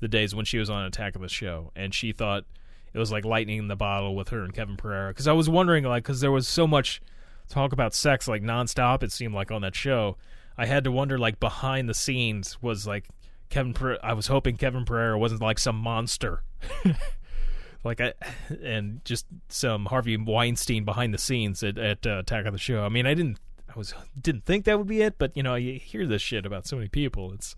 [0.00, 2.44] the days when she was on Attack of the Show, and she thought
[2.92, 5.10] it was like lightning in the bottle with her and Kevin Pereira.
[5.10, 7.00] Because I was wondering, like, because there was so much
[7.48, 9.02] talk about sex like nonstop.
[9.02, 10.16] It seemed like on that show,
[10.56, 13.08] I had to wonder, like, behind the scenes was like
[13.48, 13.74] Kevin.
[13.74, 16.42] Pere- I was hoping Kevin Pereira wasn't like some monster.
[17.84, 18.14] like I
[18.62, 22.84] and just some Harvey Weinstein behind the scenes at, at uh, Attack of the Show.
[22.84, 23.38] I mean, I didn't
[23.74, 26.46] I was didn't think that would be it, but you know, you hear this shit
[26.46, 27.32] about so many people.
[27.32, 27.54] It's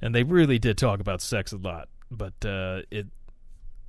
[0.00, 3.08] and they really did talk about sex a lot, but uh, it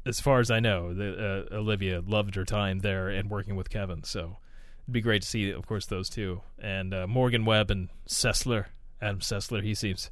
[0.05, 3.69] as far as I know, the, uh, Olivia loved her time there and working with
[3.69, 4.03] Kevin.
[4.03, 4.37] So
[4.83, 8.65] it'd be great to see, of course, those two and uh, Morgan Webb and Sessler,
[9.01, 9.63] Adam Sessler.
[9.63, 10.09] He seems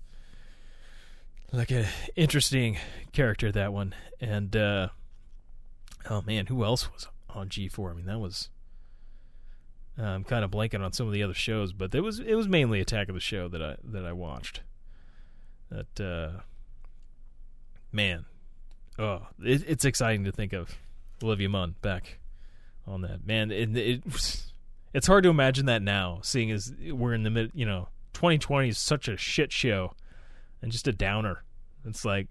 [1.52, 2.78] like an interesting
[3.12, 4.90] character that one and uh
[6.10, 8.50] oh man who else was on g4 i mean that was
[9.98, 12.36] uh, i'm kind of blanking on some of the other shows but it was it
[12.36, 14.62] was mainly attack of the show that i that i watched
[15.72, 16.42] that uh
[17.92, 18.26] man
[19.00, 20.76] oh it, it's exciting to think of
[21.24, 22.20] olivia munn back
[22.86, 24.04] on that man it, it
[24.94, 28.70] it's hard to imagine that now seeing as we're in the mid you know 2020
[28.70, 29.94] is such a shit show
[30.62, 31.44] and just a downer.
[31.86, 32.28] It's like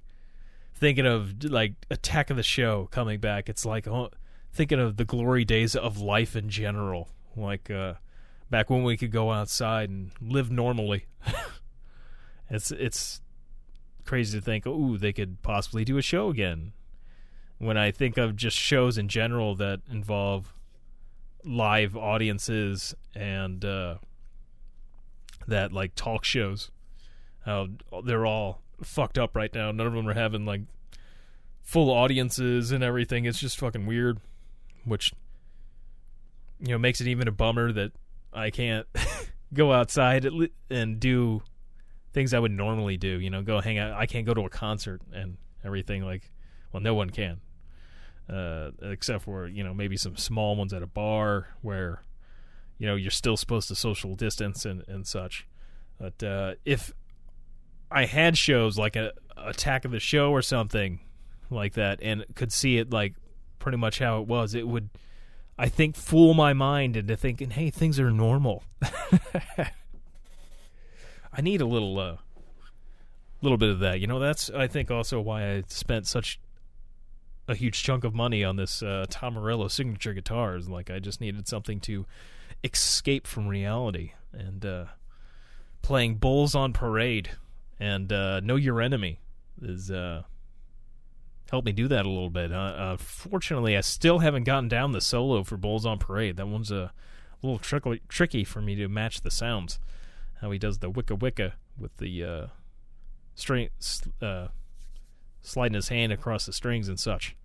[0.74, 3.48] thinking of like Attack of the Show coming back.
[3.48, 4.11] It's like oh,
[4.52, 7.94] thinking of the glory days of life in general, like uh,
[8.50, 11.07] back when we could go outside and live normally.
[12.50, 13.20] it's it's
[14.09, 16.73] crazy to think, ooh, they could possibly do a show again.
[17.59, 20.55] When I think of just shows in general that involve
[21.44, 23.97] live audiences and uh,
[25.47, 26.71] that like talk shows
[27.44, 27.68] how
[28.05, 29.73] they're all fucked up right now.
[29.73, 30.62] None of them are having like
[31.62, 33.25] full audiences and everything.
[33.27, 34.21] It's just fucking weird,
[34.85, 35.12] which
[36.61, 37.92] you know makes it even a bummer that
[38.33, 38.87] I can't
[39.53, 40.27] go outside
[40.71, 41.42] and do
[42.18, 43.20] things I would normally do.
[43.20, 43.92] You know, go hang out.
[43.92, 46.04] I can't go to a concert and everything.
[46.04, 46.33] Like,
[46.72, 47.40] well, no one can,
[48.28, 52.02] uh, except for you know maybe some small ones at a bar where
[52.76, 55.46] you know you're still supposed to social distance and and such.
[56.00, 56.92] But uh, if
[57.88, 60.98] I had shows like a Attack of the Show or something
[61.50, 63.14] like that, and could see it like
[63.61, 64.90] pretty much how it was, it would,
[65.57, 68.64] I think, fool my mind into thinking, "Hey, things are normal."
[71.33, 72.17] I need a little, uh,
[73.43, 74.01] little bit of that.
[74.01, 76.41] You know, that's I think also why I spent such
[77.47, 80.69] a huge chunk of money on this uh, Tom Morello signature guitars.
[80.69, 82.07] Like, I just needed something to
[82.64, 84.85] escape from reality, and uh,
[85.83, 87.31] playing Bulls on Parade
[87.81, 89.21] and uh, Know Your Enemy
[89.62, 90.23] is uh,
[91.51, 92.53] helped me do that a little bit.
[92.53, 96.37] Uh, fortunately, I still haven't gotten down the solo for Bulls on Parade.
[96.37, 96.93] That one's a
[97.43, 99.79] little tricky, tricky for me to match the sounds.
[100.40, 102.46] How he does the wicka wicka with the uh,
[103.35, 103.70] string,
[104.20, 104.48] uh,
[105.40, 107.37] sliding his hand across the strings and such.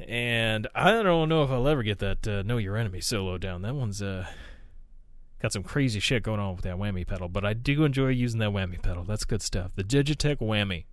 [0.00, 3.62] And I don't know if I'll ever get that uh, Know Your Enemy solo down.
[3.62, 4.26] That one's uh,
[5.40, 8.40] got some crazy shit going on with that whammy pedal, but I do enjoy using
[8.40, 9.04] that whammy pedal.
[9.04, 9.70] That's good stuff.
[9.76, 10.84] The Digitech whammy.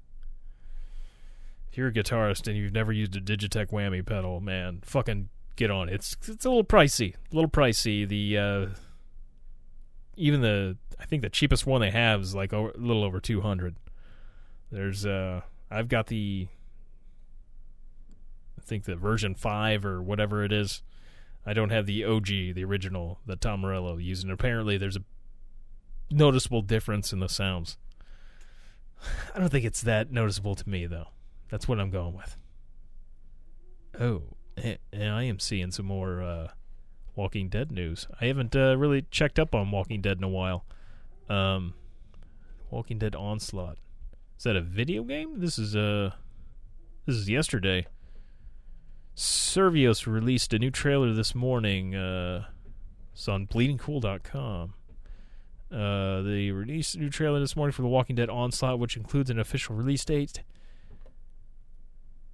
[1.72, 5.72] If you're a guitarist and you've never used a Digitech whammy pedal, man, fucking get
[5.72, 5.96] on it.
[5.96, 8.08] It's it's a little pricey, a little pricey.
[8.08, 8.65] The uh,
[10.22, 13.20] even the I think the cheapest one they have is like over, a little over
[13.20, 13.76] two hundred.
[14.72, 16.48] There's uh, I've got the
[18.58, 20.84] I think the version five or whatever it is.
[21.44, 25.04] I don't have the OG, the original that Tom Morello used, and apparently there's a
[26.12, 27.78] noticeable difference in the sounds.
[29.36, 31.08] I don't think it's that noticeable to me though.
[31.50, 32.38] That's what I'm going with.
[34.00, 34.22] Oh,
[34.56, 34.78] and
[35.14, 36.48] I am seeing some more uh,
[37.15, 38.08] Walking Dead news.
[38.19, 40.65] I haven't uh, really checked up on Walking Dead in a while.
[41.30, 41.74] Um,
[42.69, 43.78] Walking Dead Onslaught.
[44.38, 45.39] Is that a video game?
[45.39, 46.12] This is uh
[47.06, 47.86] this is yesterday.
[49.15, 51.93] Survios released a new trailer this morning.
[51.93, 52.45] Uh,
[53.13, 54.74] it's on bleedingcool.com.
[55.71, 59.30] Uh, they released a new trailer this morning for The Walking Dead Onslaught, which includes
[59.30, 60.43] an official release date.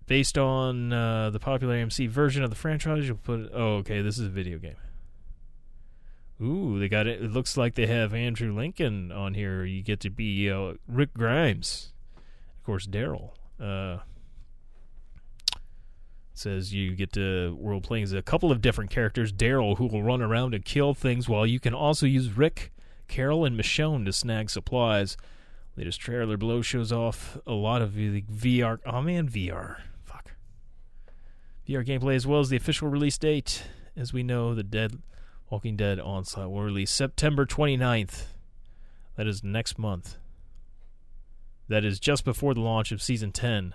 [0.07, 3.49] Based on uh, the popular AMC version of the franchise, you'll put.
[3.53, 4.77] Oh, okay, this is a video game.
[6.41, 7.21] Ooh, they got it.
[7.21, 9.65] It looks like they have Andrew Lincoln on here.
[9.65, 13.31] You get to be uh, Rick Grimes, of course, Daryl.
[13.59, 13.97] Uh,
[16.33, 19.33] says you get to role playing as a couple of different characters.
[19.33, 22.71] Daryl, who will run around and kill things, while you can also use Rick,
[23.07, 25.17] Carol, and Michonne to snag supplies.
[25.75, 28.79] Latest trailer below shows off a lot of the VR.
[28.85, 29.77] Oh man, VR.
[31.67, 33.63] VR gameplay as well as the official release date.
[33.95, 34.99] As we know, the Dead
[35.49, 38.25] Walking Dead Onslaught will release September 29th.
[39.17, 40.17] That is next month.
[41.67, 43.73] That is just before the launch of season 10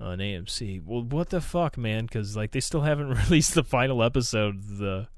[0.00, 0.82] on AMC.
[0.84, 2.06] Well, what the fuck, man?
[2.06, 5.08] Because like they still haven't released the final episode of the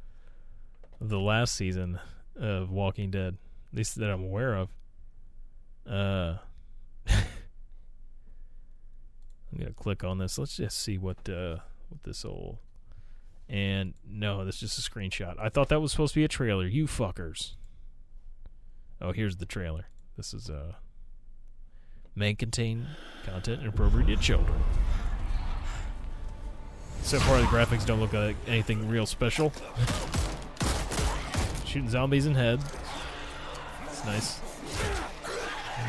[1.00, 1.98] of the last season
[2.37, 3.38] of Walking Dead,
[3.72, 4.68] at least that I'm aware of.
[5.88, 6.37] Uh,
[7.09, 7.16] I'm
[9.58, 10.38] gonna click on this.
[10.38, 11.56] Let's just see what uh
[11.88, 12.58] what this old.
[13.48, 15.34] And no, that's just a screenshot.
[15.40, 16.66] I thought that was supposed to be a trailer.
[16.66, 17.54] You fuckers.
[19.00, 19.86] Oh, here's the trailer.
[20.16, 20.74] This is uh
[22.14, 22.86] may contain
[23.24, 24.60] content inappropriate to children.
[27.02, 29.52] So far, the graphics don't look like anything real special.
[31.64, 32.60] Shooting zombies in head.
[33.86, 34.40] It's nice.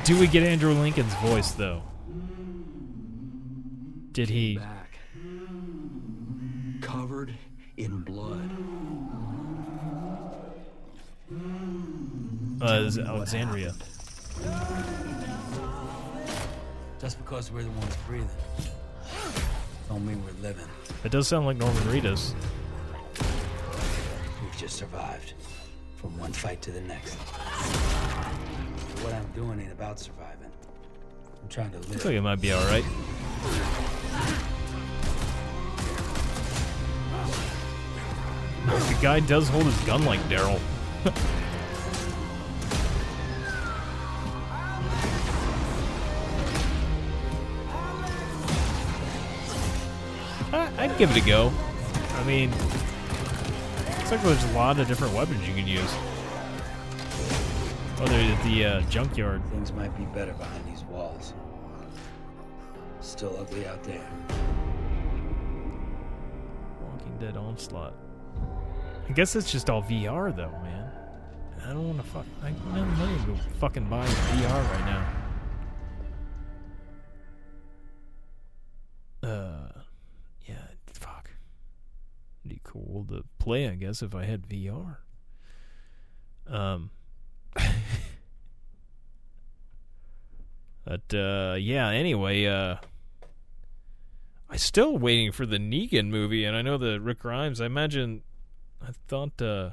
[0.05, 1.83] Do we get Andrew Lincoln's voice though?
[4.11, 4.57] Did he?
[4.57, 4.99] Back.
[6.81, 7.33] Covered
[7.77, 8.49] in blood.
[12.61, 13.73] Uh, is Alexandria.
[16.99, 18.29] Just because we're the ones breathing,
[19.87, 20.67] don't mean we're living.
[21.05, 22.33] It does sound like Norman Reedus.
[24.43, 25.33] We've just survived
[25.95, 27.13] from one fight to the next.
[29.03, 30.51] What I'm doing ain't about surviving.
[31.41, 31.89] I'm trying to live.
[31.89, 32.13] Looks live.
[32.13, 32.83] like it might be all right.
[38.65, 40.59] The guy does hold his gun like Daryl.
[50.53, 51.51] I'd give it a go.
[52.15, 55.93] I mean, looks like there's a lot of different weapons you can use.
[57.99, 59.43] Oh, they're at the uh, junkyard.
[59.51, 60.60] Things might be better behind.
[63.21, 64.01] Still ugly out there.
[66.81, 67.93] Walking Dead Onslaught.
[69.07, 70.89] I guess it's just all VR though, man.
[71.63, 72.25] I don't want to fuck.
[72.41, 74.85] I don't have to go fucking buy VR right
[79.21, 79.29] now.
[79.29, 79.81] Uh,
[80.47, 81.29] yeah, fuck.
[82.43, 84.97] It'd be cool to play, I guess, if I had VR.
[86.47, 86.89] Um.
[90.85, 91.89] but uh, yeah.
[91.89, 92.77] Anyway, uh.
[94.51, 97.61] I'm still waiting for the Negan movie, and I know the Rick Grimes.
[97.61, 98.21] I imagine,
[98.85, 99.69] I thought, uh,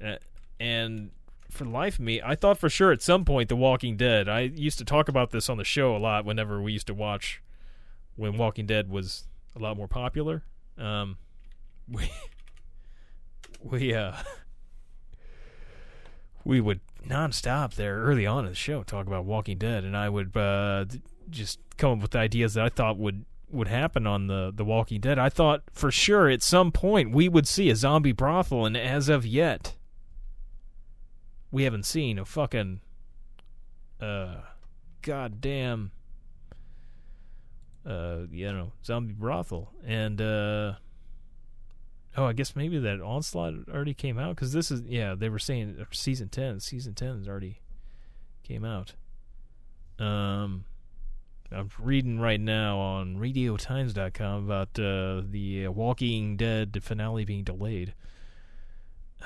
[0.00, 0.16] uh,
[0.60, 1.10] and
[1.50, 4.28] for life of me, I thought for sure at some point The Walking Dead.
[4.28, 6.94] I used to talk about this on the show a lot whenever we used to
[6.94, 7.42] watch
[8.14, 9.24] when Walking Dead was
[9.56, 10.44] a lot more popular.
[10.76, 11.16] Um,
[11.88, 12.10] we
[13.60, 14.12] we uh
[16.44, 20.08] we would nonstop there early on in the show talk about Walking Dead, and I
[20.08, 20.84] would uh,
[21.30, 25.00] just come up with ideas that I thought would would happen on the The Walking
[25.00, 25.18] Dead.
[25.18, 29.08] I thought for sure at some point we would see a zombie brothel, and as
[29.08, 29.74] of yet,
[31.50, 32.80] we haven't seen a fucking
[34.00, 34.36] uh
[35.02, 35.90] goddamn
[37.86, 40.74] uh you know zombie brothel and uh
[42.16, 45.38] oh i guess maybe that onslaught already came out because this is yeah they were
[45.38, 47.60] saying uh, season 10 season 10 has already
[48.44, 48.94] came out
[49.98, 50.64] um
[51.50, 57.94] i'm reading right now on radiotimes.com about uh the uh, walking dead finale being delayed.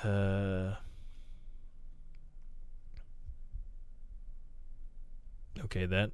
[0.03, 0.75] Uh
[5.64, 6.11] okay that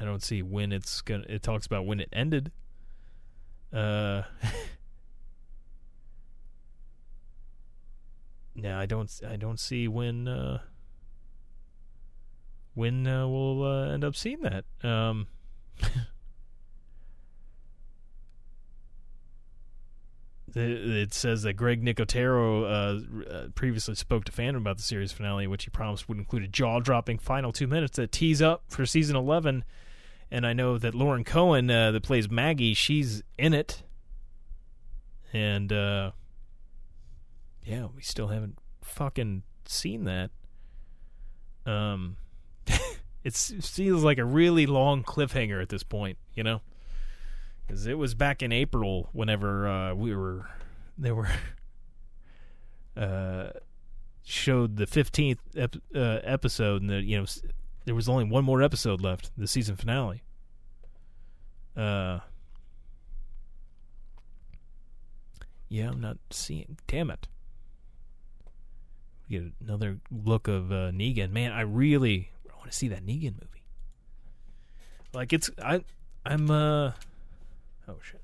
[0.00, 2.50] i don't see when it's gonna it talks about when it ended.
[3.72, 4.22] Uh
[8.54, 10.58] now i don't i don't see when uh
[12.74, 15.26] when uh, we'll uh, end up seeing that um
[20.56, 25.46] it says that Greg Nicotero uh, uh, previously spoke to fandom about the series finale,
[25.46, 29.16] which he promised would include a jaw-dropping final two minutes that tease up for season
[29.16, 29.64] eleven.
[30.30, 33.82] And I know that Lauren Cohan, uh, that plays Maggie, she's in it.
[35.32, 36.12] And uh,
[37.64, 40.30] yeah, we still haven't fucking seen that.
[41.66, 42.16] Um,
[43.24, 46.60] it feels like a really long cliffhanger at this point, you know
[47.66, 50.48] because it was back in April whenever uh, we were
[50.98, 51.28] they were
[52.96, 53.50] uh,
[54.22, 57.26] showed the fifteenth ep- uh, episode, and the you know
[57.84, 60.22] there was only one more episode left, the season finale.
[61.76, 62.20] Uh,
[65.68, 66.78] yeah, I'm not seeing.
[66.86, 67.26] Damn it!
[69.28, 71.30] We get another look of uh, Negan.
[71.30, 72.30] Man, I really
[72.64, 73.62] want to see that Negan movie.
[75.12, 75.84] Like it's I
[76.24, 76.92] I'm uh
[77.86, 78.22] Oh shit.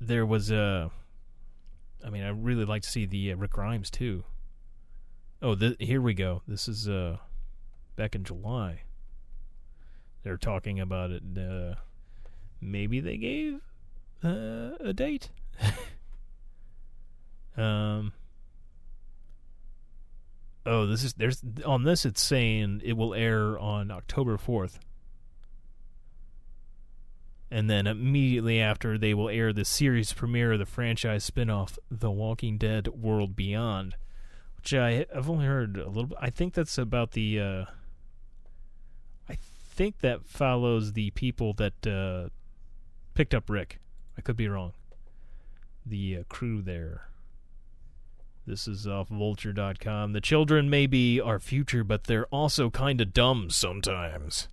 [0.00, 0.90] There was a.
[2.04, 4.24] I mean, I really like to see the uh, Rick Grimes too.
[5.42, 6.40] Oh, th- here we go.
[6.48, 7.18] This is uh,
[7.96, 8.84] back in July.
[10.22, 11.22] They're talking about it.
[11.36, 11.74] Uh,
[12.62, 13.60] maybe they gave
[14.24, 15.28] uh, a date.
[17.58, 18.14] um.
[20.66, 22.04] Oh, this is there's on this.
[22.04, 24.78] It's saying it will air on October fourth.
[27.52, 32.10] And then immediately after they will air the series premiere of the franchise spin-off The
[32.10, 33.96] Walking Dead World Beyond
[34.60, 37.64] which I I've only heard a little bit I think that's about the uh,
[39.28, 42.28] I think that follows the people that uh,
[43.14, 43.80] picked up Rick.
[44.18, 44.72] I could be wrong.
[45.86, 47.08] The uh, crew there
[48.50, 53.14] this is off vulture.com the children may be our future but they're also kind of
[53.14, 54.48] dumb sometimes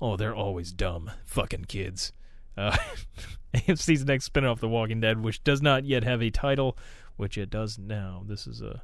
[0.00, 2.12] oh they're always dumb fucking kids
[2.56, 2.76] uh,
[3.54, 6.76] AMC's next spinoff, The Walking Dead, which does not yet have a title,
[7.16, 8.22] which it does now.
[8.26, 8.82] This is a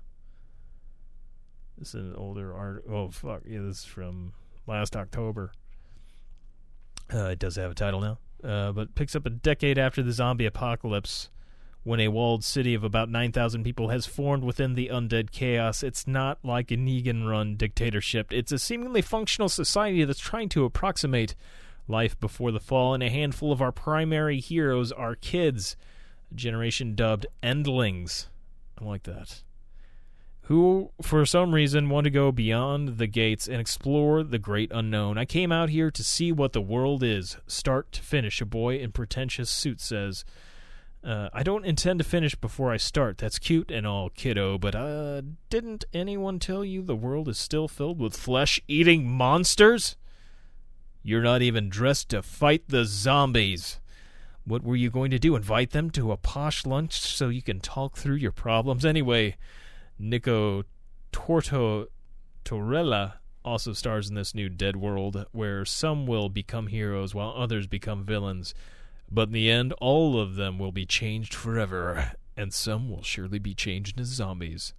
[1.79, 2.85] this is an older art.
[2.91, 4.33] Oh fuck, yeah, this is from
[4.67, 5.53] last October.
[7.13, 10.13] Uh, it does have a title now, uh, but picks up a decade after the
[10.13, 11.31] zombie apocalypse,
[11.87, 15.85] when a walled city of about nine thousand people has formed within the undead chaos.
[15.85, 18.33] It's not like a Negan-run dictatorship.
[18.33, 21.37] It's a seemingly functional society that's trying to approximate
[21.87, 25.77] life before the fall, and a handful of our primary heroes are kids,
[26.33, 28.31] a generation dubbed Endlings.
[28.81, 29.45] I like that.
[30.43, 35.19] Who, for some reason, want to go beyond the gates and explore the great unknown.
[35.19, 38.79] I came out here to see what the world is, start to finish, a boy
[38.79, 40.25] in pretentious suit says.
[41.07, 43.19] Uh, I don't intend to finish before I start.
[43.19, 47.69] That's cute and all, kiddo, but uh, didn't anyone tell you the world is still
[47.69, 49.97] filled with flesh eating monsters?
[51.05, 53.79] You're not even dressed to fight the zombies.
[54.45, 55.37] What were you going to do?
[55.37, 58.85] Invite them to a posh lunch so you can talk through your problems?
[58.85, 59.37] Anyway,
[60.01, 60.65] Nico
[61.13, 61.87] Torto
[62.45, 67.69] Torella also stars in this new Dead World, where some will become heroes while others
[67.69, 68.55] become villains.
[69.11, 73.39] But in the end, all of them will be changed forever, and some will surely
[73.39, 74.75] be changed into zombies.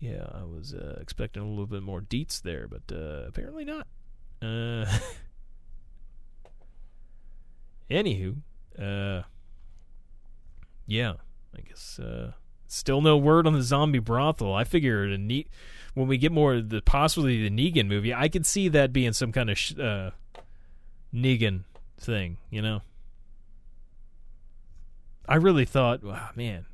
[0.00, 3.86] Yeah, I was uh, expecting a little bit more deets there, but uh, apparently not.
[4.42, 4.84] Uh,
[7.90, 8.36] anywho,
[8.78, 9.22] uh,
[10.86, 11.14] yeah,
[11.56, 12.32] I guess uh,
[12.66, 14.54] still no word on the zombie brothel.
[14.54, 15.48] I figure a neat
[15.94, 19.32] when we get more the possibly the Negan movie, I could see that being some
[19.32, 20.10] kind of sh- uh,
[21.14, 21.62] Negan
[21.98, 22.82] thing, you know.
[25.28, 26.66] I really thought, wow, man,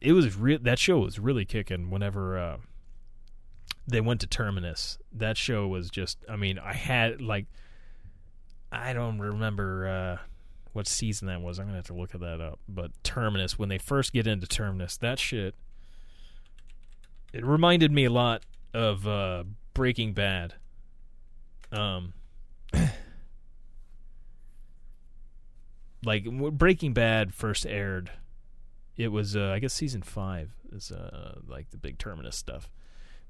[0.00, 2.56] it was re- that show was really kicking whenever uh,
[3.86, 4.98] they went to Terminus.
[5.12, 6.18] That show was just.
[6.28, 7.46] I mean, I had like.
[8.70, 10.26] I don't remember uh,
[10.72, 11.58] what season that was.
[11.58, 12.60] I'm gonna have to look at that up.
[12.68, 15.54] But Terminus, when they first get into Terminus, that shit.
[17.32, 18.42] It reminded me a lot
[18.72, 19.44] of uh,
[19.74, 20.54] Breaking Bad.
[21.70, 22.14] Um,
[26.04, 28.10] like Breaking Bad first aired,
[28.96, 32.70] it was uh, I guess season five is uh, like the big Terminus stuff,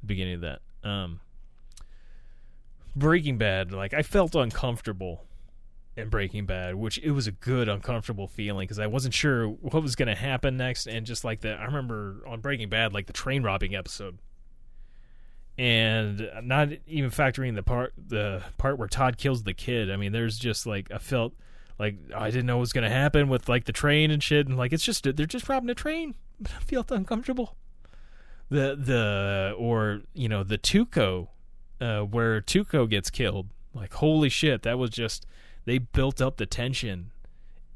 [0.00, 0.60] the beginning of that.
[0.84, 1.20] Um,
[2.94, 5.24] Breaking Bad, like I felt uncomfortable
[5.96, 9.82] in Breaking Bad, which it was a good uncomfortable feeling because I wasn't sure what
[9.82, 13.06] was going to happen next, and just like the I remember on Breaking Bad, like
[13.06, 14.18] the train robbing episode,
[15.56, 19.90] and not even factoring the part the part where Todd kills the kid.
[19.90, 21.34] I mean, there's just like I felt
[21.78, 24.56] like I didn't know what was to happen with like the train and shit, and
[24.56, 26.14] like it's just they're just robbing a train,
[26.46, 27.56] I felt uncomfortable.
[28.50, 31.28] The the or you know the Tuco,
[31.80, 33.48] uh, where Tuco gets killed.
[33.74, 35.26] Like holy shit, that was just
[35.66, 37.12] they built up the tension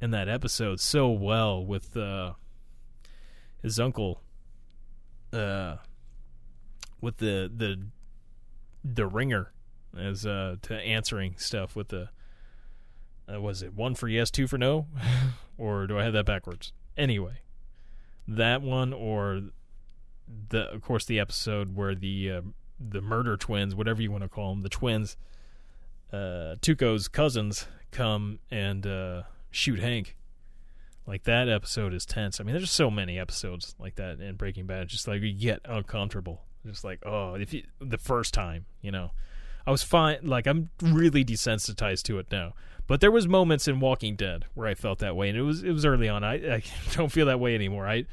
[0.00, 2.32] in that episode so well with uh,
[3.62, 4.20] his uncle,
[5.32, 5.76] uh,
[7.00, 7.86] with the the
[8.84, 9.52] the ringer
[9.96, 12.08] as uh to answering stuff with the
[13.32, 14.86] uh, was it one for yes, two for no,
[15.58, 16.72] or do I have that backwards?
[16.96, 17.40] Anyway,
[18.26, 19.42] that one or
[20.48, 22.40] the of course the episode where the uh,
[22.78, 25.16] the murder twins, whatever you want to call them, the twins,
[26.12, 30.16] uh, Tuco's cousins come and uh, shoot Hank.
[31.06, 32.40] Like that episode is tense.
[32.40, 34.84] I mean, there's so many episodes like that in Breaking Bad.
[34.84, 36.42] It's Just like you get uncomfortable.
[36.64, 39.10] Just like oh, if you the first time, you know,
[39.66, 40.18] I was fine.
[40.22, 42.54] Like I'm really desensitized to it now.
[42.86, 45.62] But there was moments in Walking Dead where I felt that way, and it was
[45.62, 46.24] it was early on.
[46.24, 47.86] I, I don't feel that way anymore.
[47.86, 48.06] I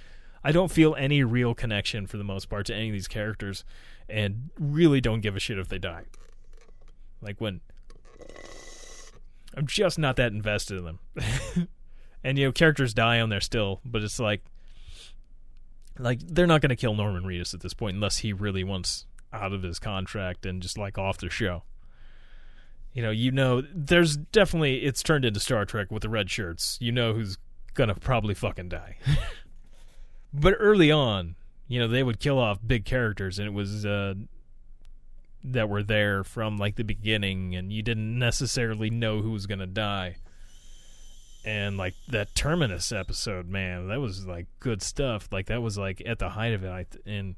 [0.44, 3.66] I don't feel any real connection for the most part to any of these characters,
[4.08, 6.06] and really don't give a shit if they die.
[7.22, 7.62] Like when
[9.56, 11.00] I'm just not that invested in them.
[12.24, 14.44] and you know, characters die on there still, but it's like
[15.98, 19.06] like they're not going to kill Norman Reedus at this point unless he really wants
[19.32, 21.64] out of his contract and just like off the show.
[22.94, 26.78] You know, you know, there's definitely it's turned into Star Trek with the red shirts.
[26.82, 27.38] You know who's
[27.76, 28.98] gonna probably fucking die.
[30.34, 31.36] but early on,
[31.68, 34.16] you know, they would kill off big characters, and it was uh,
[35.44, 39.68] that were there from like the beginning, and you didn't necessarily know who was gonna
[39.68, 40.18] die.
[41.46, 45.30] And like that Terminus episode, man, that was like good stuff.
[45.32, 47.36] Like that was like at the height of it, I th- and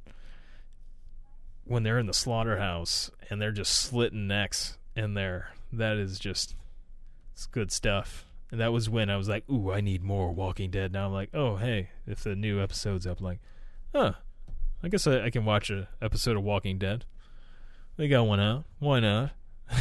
[1.72, 5.52] when they're in the slaughterhouse and they're just slitting necks in there.
[5.72, 6.56] That is just
[7.34, 8.26] it's good stuff.
[8.52, 11.14] And that was when I was like, "Ooh, I need more Walking Dead." Now I'm
[11.14, 13.40] like, "Oh, hey, if the new episode's up, like,
[13.96, 14.14] huh,
[14.84, 17.06] I guess I, I can watch an episode of Walking Dead.
[17.96, 18.66] They got one out.
[18.80, 19.32] Why not?"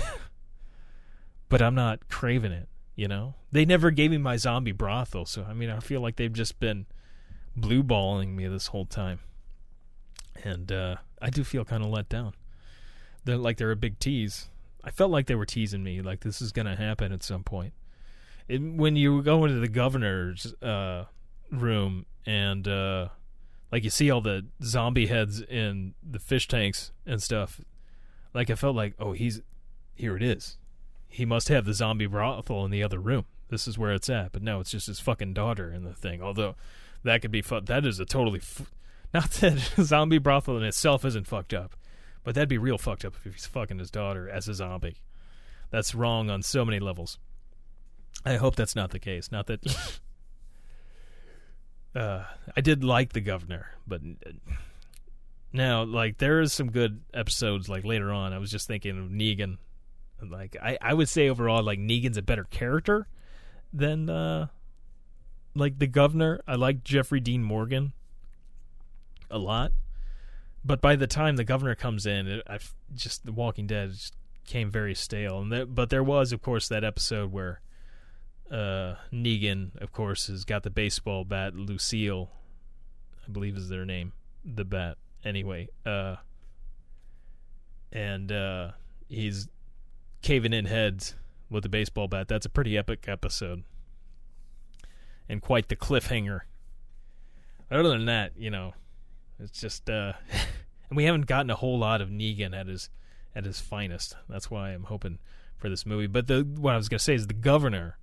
[1.49, 2.69] but I'm not craving it.
[2.95, 6.15] You know, they never gave me my zombie brothel, so I mean, I feel like
[6.15, 6.87] they've just been
[7.57, 9.19] blue balling me this whole time,
[10.45, 12.35] and uh, I do feel kind of let down.
[13.25, 14.49] They're like they're a big tease.
[14.83, 17.75] I felt like they were teasing me, like this is gonna happen at some point.
[18.49, 21.05] When you go into the governor's uh,
[21.53, 23.09] room and uh,
[23.71, 27.61] like you see all the zombie heads in the fish tanks and stuff,
[28.35, 29.43] like I felt like, oh, he's
[29.95, 30.17] here.
[30.17, 30.57] It is.
[31.09, 33.27] He must have the zombie brothel in the other room.
[33.49, 34.33] This is where it's at.
[34.33, 36.23] But no, it's just his fucking daughter in the thing.
[36.23, 36.55] Although
[37.05, 38.41] that could be fu- that is a totally
[39.13, 41.77] not that zombie brothel in itself isn't fucked up,
[42.25, 44.97] but that'd be real fucked up if he's fucking his daughter as a zombie.
[45.71, 47.19] That's wrong on so many levels.
[48.25, 49.33] I hope that's not the case.
[49.33, 50.01] Not that.
[51.95, 52.25] uh,
[52.57, 54.01] I did like the governor, but
[55.53, 57.69] now, like, there is some good episodes.
[57.69, 59.59] Like later on, I was just thinking of Negan.
[60.23, 63.09] Like, I, I would say overall, like Negan's a better character
[63.73, 64.49] than uh,
[65.55, 66.43] like the governor.
[66.47, 67.93] I like Jeffrey Dean Morgan
[69.31, 69.73] a lot.
[70.65, 72.59] But by the time the governor comes in, it, I
[72.95, 74.15] just The Walking Dead just
[74.47, 75.41] came very stale.
[75.41, 77.61] And there, but there was, of course, that episode where
[78.51, 81.55] uh, Negan, of course, has got the baseball bat.
[81.55, 82.31] Lucille,
[83.27, 84.13] I believe, is their name.
[84.45, 85.69] The bat, anyway.
[85.87, 86.17] Uh,
[87.93, 88.73] and uh,
[89.09, 89.49] he's
[90.23, 91.15] caving in heads
[91.49, 92.29] with a baseball bat.
[92.29, 93.65] That's a pretty epic episode,
[95.29, 96.41] and quite the cliffhanger.
[97.71, 98.75] Other than that, you know,
[99.43, 100.13] it's just uh
[100.91, 102.91] and we haven't gotten a whole lot of Negan at his
[103.35, 104.17] at his finest.
[104.29, 105.19] That's why I'm hoping
[105.57, 106.07] for this movie.
[106.07, 107.97] But the what I was gonna say is the governor.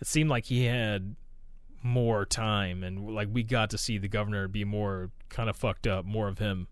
[0.00, 1.14] It seemed like he had
[1.82, 5.86] more time, and like we got to see the governor be more kind of fucked
[5.86, 6.68] up, more of him,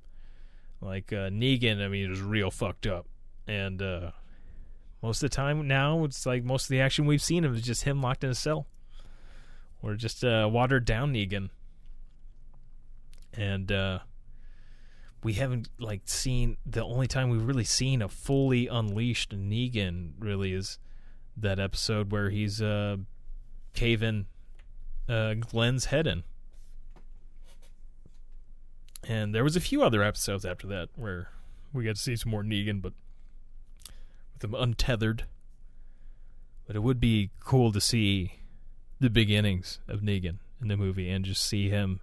[0.81, 3.07] Like uh, Negan, I mean, is real fucked up,
[3.47, 4.11] and uh,
[5.03, 7.63] most of the time now, it's like most of the action we've seen of is
[7.63, 8.67] just him locked in a cell,
[9.83, 11.51] or just uh, watered down Negan,
[13.41, 14.01] and uh,
[15.25, 20.53] we haven't like seen the only time we've really seen a fully unleashed Negan really
[20.53, 20.79] is
[21.39, 22.99] that episode where he's uh,
[23.73, 24.27] caving
[25.09, 26.23] uh, Glenn's head in.
[29.09, 31.31] And there was a few other episodes after that where
[31.73, 32.93] we got to see some more Negan, but
[34.35, 35.25] with him untethered.
[36.67, 38.35] But it would be cool to see
[39.01, 42.01] the beginnings of Negan in the movie and just see him.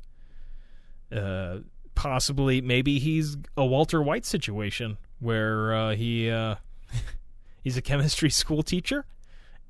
[1.11, 1.59] Uh,
[1.95, 6.55] possibly, maybe he's a Walter White situation where uh, he uh,
[7.63, 9.05] he's a chemistry school teacher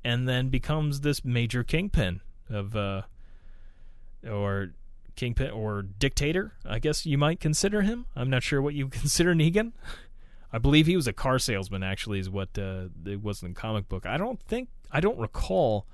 [0.04, 2.20] and then becomes this major kingpin
[2.50, 3.02] of uh,
[4.28, 4.72] or
[5.16, 8.06] kingpin or dictator, I guess you might consider him.
[8.14, 9.72] I'm not sure what you consider Negan.
[10.52, 11.82] I believe he was a car salesman.
[11.82, 14.06] Actually, is what uh, it was in the comic book.
[14.06, 15.86] I don't think I don't recall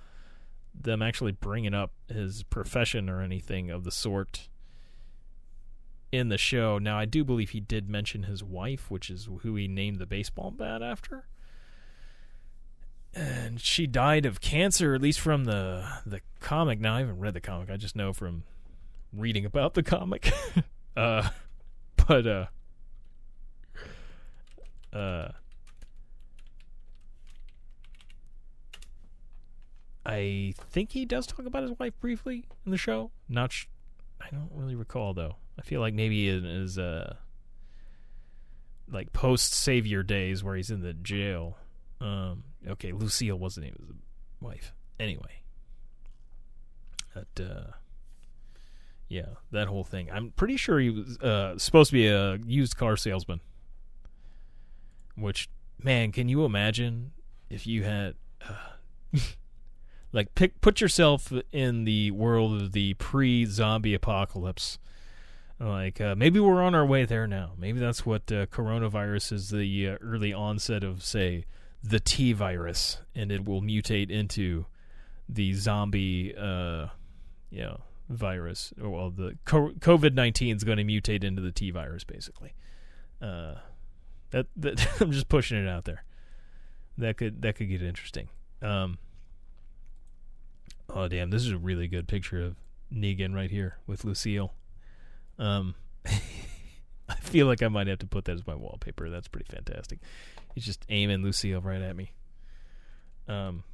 [0.75, 4.49] them actually bringing up his profession or anything of the sort
[6.15, 6.79] in the show.
[6.79, 10.07] Now, I do believe he did mention his wife, which is who he named the
[10.07, 11.27] baseball bat after.
[13.13, 16.81] And she died of cancer, at least from the the comic.
[16.81, 17.71] Now, I haven't read the comic.
[17.71, 18.45] I just know from
[19.13, 20.33] reading about the comic.
[20.97, 21.29] uh,
[22.07, 22.47] but uh,
[24.93, 25.29] uh,
[30.07, 33.11] I think he does talk about his wife briefly in the show.
[33.29, 33.67] Not, sh-
[34.25, 35.37] I don't really recall though.
[35.59, 37.15] I feel like maybe in his uh,
[38.91, 41.59] like post Savior days where he's in the jail.
[42.01, 43.97] Um, okay, Lucille wasn't even his
[44.41, 44.73] wife.
[44.99, 45.43] Anyway,
[47.15, 47.73] but uh,
[49.09, 50.11] yeah, that whole thing.
[50.11, 53.41] I'm pretty sure he was uh, supposed to be a used car salesman.
[55.17, 55.49] Which,
[55.83, 57.13] man, can you imagine
[57.49, 59.19] if you had, uh,
[60.15, 64.79] like, pick put yourself in the world of the pre-zombie apocalypse.
[65.59, 67.53] Like, uh, maybe we're on our way there now.
[67.59, 71.47] Maybe that's what uh, coronavirus is the uh, early onset of, say,
[71.83, 74.67] the T virus, and it will mutate into
[75.29, 76.87] the zombie, uh,
[77.51, 78.73] you know, virus.
[78.79, 82.55] Well, the COVID nineteen is going to mutate into the T virus, basically.
[83.21, 83.55] Uh,
[84.31, 86.05] that, that I'm just pushing it out there.
[86.99, 88.29] That could that could get interesting.
[88.63, 88.99] Um,
[90.89, 92.57] oh damn, this is a really good picture of
[92.93, 94.55] Negan right here with Lucille.
[95.39, 95.75] Um,
[97.09, 99.11] I feel like I might have to put that as my wallpaper.
[99.11, 100.01] That's pretty fantastic.
[100.55, 102.13] He's just aiming Lucille right at me.
[103.29, 103.65] Um,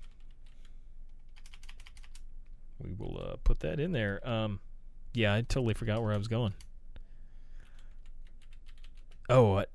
[2.82, 4.26] we will uh, put that in there.
[4.28, 4.60] Um,
[5.12, 6.54] yeah, I totally forgot where I was going.
[9.28, 9.66] Oh, I,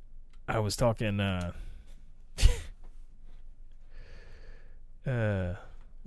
[0.48, 1.20] I was talking.
[1.20, 1.52] Uh,
[5.08, 5.54] uh,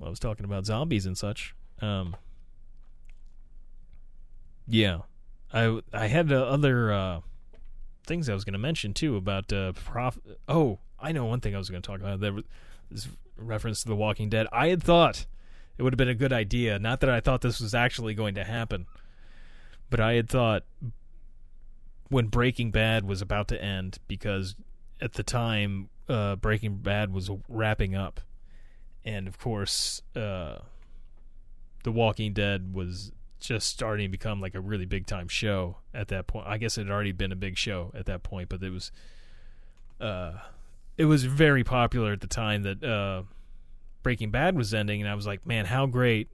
[0.04, 1.54] I was talking about zombies and such.
[1.80, 2.16] Um,
[4.66, 5.00] yeah,
[5.52, 7.20] I I had uh, other uh,
[8.06, 10.18] things I was going to mention too about uh, prof.
[10.48, 12.20] Oh, I know one thing I was going to talk about.
[12.20, 12.34] There
[12.90, 14.46] was reference to The Walking Dead.
[14.52, 15.26] I had thought
[15.76, 16.78] it would have been a good idea.
[16.78, 18.86] Not that I thought this was actually going to happen,
[19.90, 20.64] but I had thought
[22.08, 24.54] when Breaking Bad was about to end because
[25.00, 28.20] at the time uh, Breaking Bad was wrapping up,
[29.08, 30.58] and of course, uh,
[31.82, 36.08] The Walking Dead was just starting to become like a really big time show at
[36.08, 36.46] that point.
[36.46, 38.92] I guess it had already been a big show at that point, but it was
[39.98, 40.32] uh,
[40.98, 43.22] it was very popular at the time that uh,
[44.02, 46.28] Breaking Bad was ending, and I was like, man, how great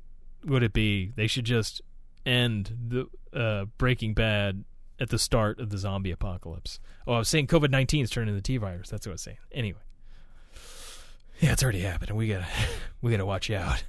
[0.45, 1.13] would it be?
[1.15, 1.81] They should just
[2.27, 3.07] end the
[3.39, 4.65] uh, Breaking Bad
[4.99, 6.81] at the start of the zombie apocalypse.
[7.07, 8.89] Oh, I was saying COVID nineteen is turning the T virus.
[8.89, 9.39] That's what I was saying.
[9.53, 9.81] Anyway,
[11.41, 12.47] yeah, it's already happened, and we gotta
[13.03, 13.85] we gotta watch out.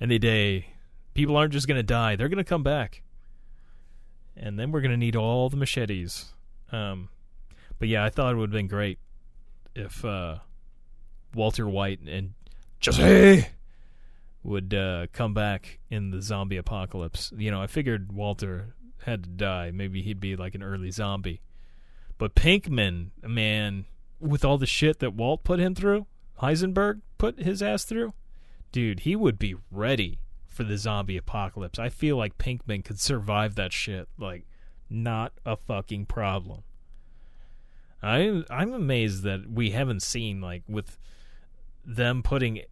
[0.00, 0.74] Any day,
[1.14, 3.02] people aren't just gonna die; they're gonna come back,
[4.36, 6.32] and then we're gonna need all the machetes.
[6.70, 7.08] Um,
[7.78, 8.98] but yeah, I thought it would have been great
[9.74, 10.38] if uh,
[11.34, 12.34] Walter White and
[12.80, 13.46] Jesse
[14.42, 17.32] would uh, come back in the zombie apocalypse.
[17.36, 19.70] You know, I figured Walter had to die.
[19.70, 21.40] Maybe he'd be like an early zombie.
[22.18, 23.84] But Pinkman, man,
[24.20, 26.06] with all the shit that Walt put him through,
[26.42, 28.14] Heisenberg put his ass through,
[28.72, 31.78] dude, he would be ready for the zombie apocalypse.
[31.78, 34.44] I feel like Pinkman could survive that shit like
[34.90, 36.62] not a fucking problem.
[38.02, 40.98] I I'm amazed that we haven't seen like with
[41.84, 42.62] them putting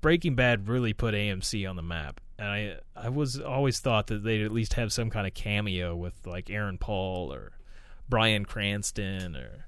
[0.00, 2.20] Breaking Bad really put AMC on the map.
[2.38, 5.94] And I I was always thought that they'd at least have some kind of cameo
[5.94, 7.52] with like Aaron Paul or
[8.08, 9.66] Bryan Cranston or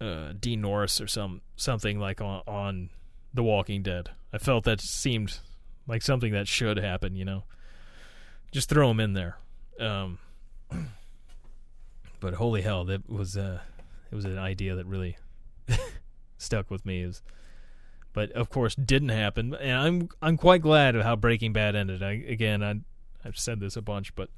[0.00, 2.90] uh, Dean Norris or some something like on, on
[3.34, 4.10] The Walking Dead.
[4.32, 5.38] I felt that seemed
[5.86, 7.16] like something that should happen.
[7.16, 7.44] You know,
[8.52, 9.38] just throw him in there.
[9.80, 10.18] Um,
[12.20, 13.60] but holy hell, that was uh,
[14.10, 15.16] it was an idea that really
[16.38, 17.04] stuck with me.
[17.06, 17.22] Was,
[18.12, 22.02] but of course didn't happen, and I'm I'm quite glad of how Breaking Bad ended.
[22.02, 22.80] I, again, I
[23.24, 24.30] I've said this a bunch, but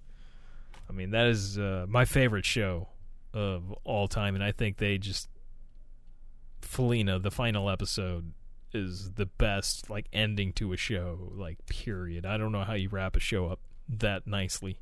[0.89, 2.89] I mean that is uh, my favorite show
[3.33, 5.29] of all time, and I think they just
[6.63, 8.33] Felina, the final episode,
[8.73, 11.33] is the best like ending to a show.
[11.33, 12.25] Like period.
[12.27, 14.79] I don't know how you wrap a show up that nicely.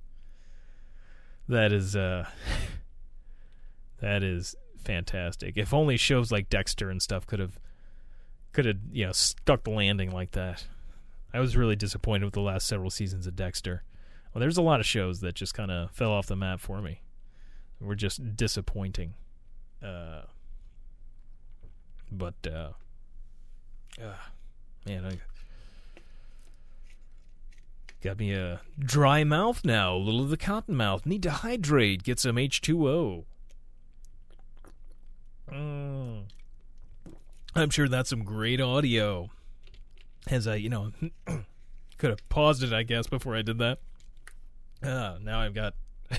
[1.48, 2.26] That is uh
[4.00, 5.56] that is fantastic.
[5.56, 7.58] If only shows like Dexter and stuff could have
[8.52, 10.66] could have you know stuck the landing like that.
[11.32, 13.84] I was really disappointed with the last several seasons of Dexter.
[14.32, 16.80] Well, there's a lot of shows that just kind of fell off the map for
[16.80, 17.02] me.
[17.80, 19.14] Were just disappointing.
[19.82, 20.22] Uh,
[22.10, 22.70] but uh,
[24.02, 24.14] uh,
[24.86, 25.18] man, I
[28.02, 29.94] got me a dry mouth now.
[29.94, 31.06] A little of the cotton mouth.
[31.06, 32.02] Need to hydrate.
[32.02, 33.24] Get some H two O.
[35.50, 36.24] Mm.
[37.54, 39.30] I'm sure that's some great audio.
[40.28, 40.92] As I, you know,
[41.98, 43.78] could have paused it, I guess, before I did that.
[44.82, 45.74] Uh, now I've got.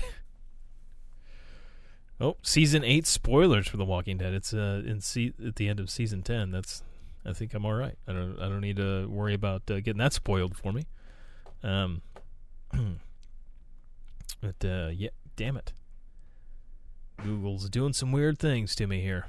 [2.20, 4.34] oh, season eight spoilers for The Walking Dead.
[4.34, 6.50] It's uh in se- at the end of season ten.
[6.50, 6.82] That's.
[7.24, 7.98] I think I'm all right.
[8.08, 8.38] I don't.
[8.40, 10.86] I don't need to worry about uh, getting that spoiled for me.
[11.62, 12.02] Um.
[14.40, 15.72] but uh, yeah, damn it.
[17.22, 19.26] Google's doing some weird things to me here.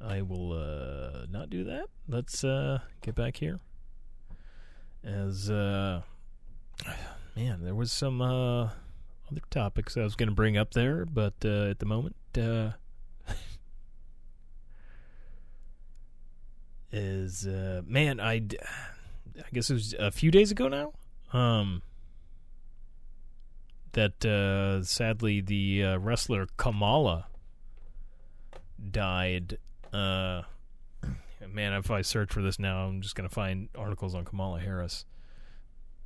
[0.00, 1.86] I will uh, not do that.
[2.08, 3.60] Let's uh, get back here.
[5.04, 6.02] As uh,
[7.36, 8.70] man, there was some uh,
[9.32, 12.70] other topics I was going to bring up there, but uh, at the moment, uh,
[16.92, 18.42] is uh, man, I
[19.52, 20.92] guess it was a few days ago now.
[21.32, 21.82] Um,
[23.92, 27.26] that uh, sadly the uh, wrestler Kamala
[28.90, 29.58] died.
[29.92, 30.42] Uh,
[31.48, 35.04] man, if I search for this now, I'm just gonna find articles on Kamala Harris.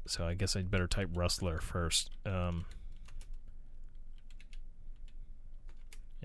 [0.06, 2.10] So I guess I'd better type wrestler first.
[2.24, 2.66] Um,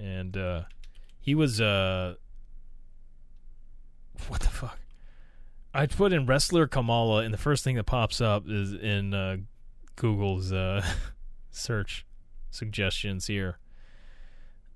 [0.02, 0.64] and uh,
[1.20, 2.16] he was uh,
[4.28, 4.80] what the fuck?
[5.74, 9.38] I put in wrestler Kamala, and the first thing that pops up is in uh,
[9.96, 10.86] Google's uh,
[11.52, 12.06] search
[12.50, 13.58] suggestions here.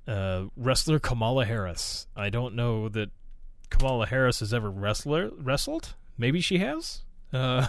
[0.08, 2.08] Uh, wrestler Kamala Harris.
[2.16, 3.10] I don't know that
[3.70, 5.96] Kamala Harris has ever wrestler wrestled.
[6.18, 7.02] Maybe she has.
[7.34, 7.68] Uh,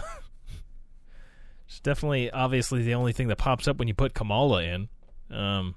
[1.67, 4.89] it's definitely, obviously, the only thing that pops up when you put Kamala in.
[5.29, 5.75] Um,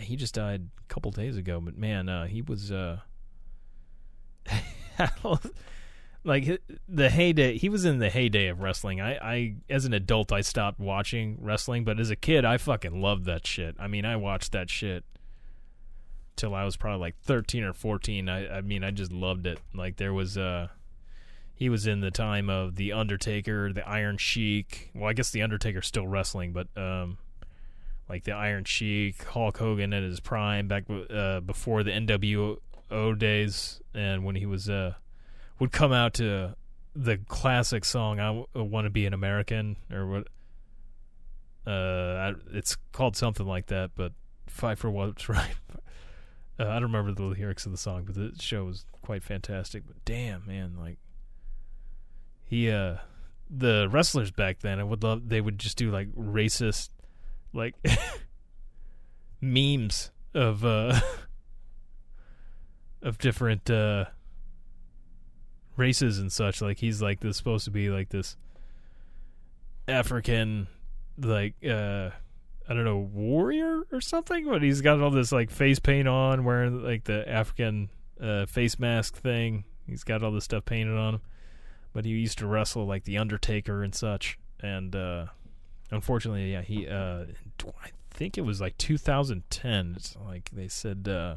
[0.00, 2.72] yeah, he just died a couple days ago, but man, uh, he was.
[2.72, 2.98] Uh,
[6.24, 9.00] like the heyday he was in the heyday of wrestling.
[9.00, 13.00] I, I as an adult i stopped watching wrestling but as a kid i fucking
[13.00, 13.76] loved that shit.
[13.78, 15.04] I mean i watched that shit
[16.36, 19.60] till i was probably like 13 or 14 i, I mean i just loved it.
[19.74, 20.68] Like there was uh
[21.54, 24.90] he was in the time of the undertaker the iron sheik.
[24.94, 27.18] Well i guess the undertaker's still wrestling but um
[28.10, 32.58] like the iron sheik hulk hogan at his prime back uh, before the nwo
[33.18, 34.92] days and when he was uh
[35.58, 36.54] would come out to
[36.94, 40.26] the classic song "I Want to Be an American" or what?
[41.70, 44.12] Uh, it's called something like that, but
[44.46, 45.54] "Fight for What's Right."
[46.58, 49.86] Uh, I don't remember the lyrics of the song, but the show was quite fantastic.
[49.86, 50.98] But damn, man, like
[52.44, 52.96] he, uh,
[53.48, 55.28] the wrestlers back then, I would love.
[55.28, 56.90] They would just do like racist,
[57.52, 57.74] like
[59.40, 61.00] memes of uh
[63.02, 64.06] of different uh
[65.76, 66.60] races and such.
[66.60, 68.36] Like he's like this supposed to be like this
[69.88, 70.68] African,
[71.18, 72.10] like uh
[72.68, 76.44] I don't know warrior or something, but he's got all this like face paint on,
[76.44, 77.90] wearing like the African
[78.22, 79.64] uh, face mask thing.
[79.88, 81.20] He's got all this stuff painted on him.
[81.92, 85.26] But he used to wrestle like the Undertaker and such, and uh
[85.90, 87.24] unfortunately, yeah, he uh
[87.82, 89.94] I think it was like 2010.
[89.96, 91.36] It's like they said uh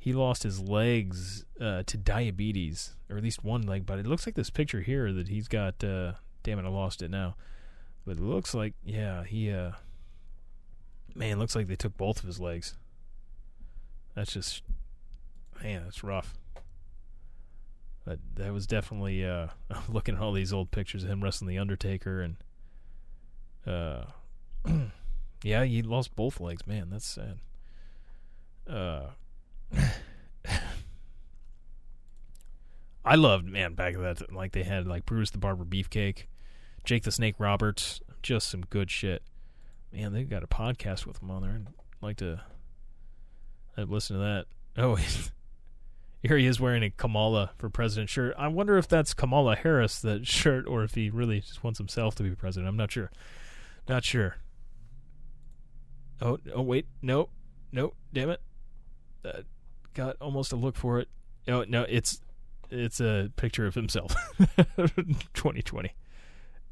[0.00, 3.84] he lost his legs uh, to diabetes, or at least one leg.
[3.84, 5.84] But it looks like this picture here that he's got.
[5.84, 6.12] Uh,
[6.42, 7.36] damn it, I lost it now.
[8.06, 9.52] But it looks like, yeah, he.
[9.52, 9.72] Uh,
[11.14, 12.78] man, looks like they took both of his legs.
[14.14, 14.62] That's just,
[15.62, 16.34] man, that's rough.
[18.06, 19.22] But that was definitely.
[19.22, 19.48] Uh,
[19.90, 22.36] looking at all these old pictures of him wrestling the Undertaker and.
[23.66, 24.04] Uh,
[25.42, 26.66] yeah, he lost both legs.
[26.66, 27.38] Man, that's sad.
[28.68, 29.10] Uh,
[33.04, 36.24] I loved man back at that like they had like Brutus the Barber Beefcake,
[36.84, 39.22] Jake the Snake Roberts, just some good shit.
[39.92, 41.62] Man, they got a podcast with them on there.
[41.66, 41.66] I'd
[42.02, 42.42] like to
[43.76, 44.46] I'd listen to that.
[44.76, 44.96] Oh,
[46.22, 48.34] here he is wearing a Kamala for president shirt.
[48.38, 52.14] I wonder if that's Kamala Harris that shirt or if he really just wants himself
[52.14, 52.68] to be president.
[52.68, 53.10] I'm not sure.
[53.90, 54.36] Not sure.
[56.22, 57.28] Oh, oh wait, no,
[57.72, 58.40] no, damn it.
[59.24, 59.40] Uh,
[59.94, 61.08] got almost a look for it.
[61.48, 62.20] Oh no, it's
[62.70, 64.14] it's a picture of himself.
[65.34, 65.92] 2020.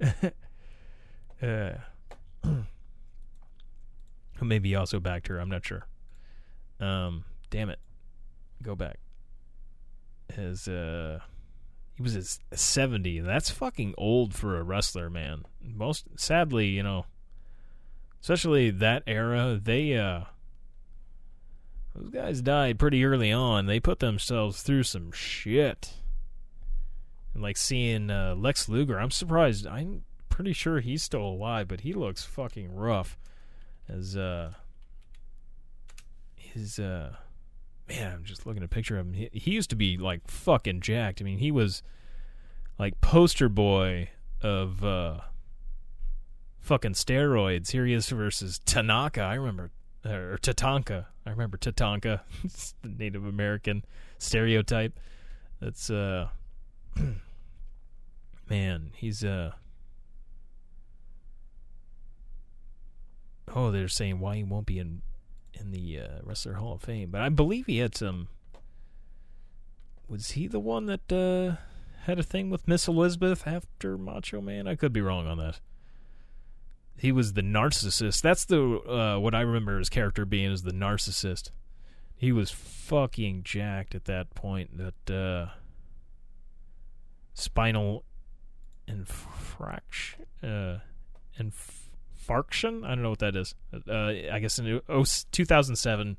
[1.43, 1.71] uh,
[4.41, 5.41] maybe also backed her.
[5.41, 5.89] I'm not sure.
[6.79, 7.81] Um, damn it.
[8.63, 9.01] Go back.
[10.33, 11.19] His uh,
[11.99, 13.19] he was his 70.
[13.21, 15.43] That's fucking old for a wrestler, man.
[15.61, 17.07] Most sadly, you know,
[18.21, 20.21] especially that era, they uh
[21.97, 23.67] those guys died pretty early on.
[23.67, 25.95] They put themselves through some shit.
[27.35, 29.67] And like seeing uh, Lex Luger, I'm surprised.
[29.67, 33.19] I'm pretty sure he's still alive, but he looks fucking rough.
[33.89, 34.53] As uh,
[36.37, 37.17] his uh,
[37.89, 39.15] man, I'm just looking at a picture of him.
[39.15, 41.21] He, he used to be like fucking jacked.
[41.21, 41.83] I mean, he was
[42.79, 44.11] like poster boy
[44.43, 45.21] of uh,
[46.61, 47.71] fucking steroids.
[47.71, 49.23] Here he is versus Tanaka.
[49.23, 49.71] I remember
[50.05, 51.07] or Tatanka.
[51.27, 52.21] I remember Tatanka.
[52.45, 53.85] it's the Native American
[54.19, 54.99] stereotype.
[55.61, 56.29] That's uh
[58.51, 59.53] man, he's uh
[63.55, 65.01] Oh, they're saying why he won't be in
[65.61, 68.29] in the uh, Wrestler Hall of Fame, but I believe he had some
[70.09, 71.61] Was he the one that uh
[72.05, 74.67] had a thing with Miss Elizabeth after Macho Man?
[74.67, 75.61] I could be wrong on that
[76.99, 78.21] he was the narcissist.
[78.23, 81.51] That's the uh, what I remember his character being as the narcissist.
[82.17, 84.71] He was fucking jacked at that point.
[84.77, 85.53] That uh,
[87.35, 88.05] spinal
[88.89, 90.79] infraction, uh,
[92.29, 92.85] infarction.
[92.85, 93.55] I don't know what that is.
[93.73, 96.19] Uh, I guess in oh, 2007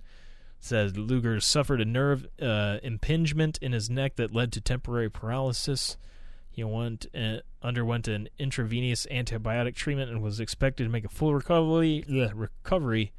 [0.60, 5.98] says Luger suffered a nerve uh, impingement in his neck that led to temporary paralysis.
[6.50, 11.34] He went uh, underwent an intravenous antibiotic treatment and was expected to make a full
[11.34, 12.04] recovery.
[12.34, 13.14] Recovery.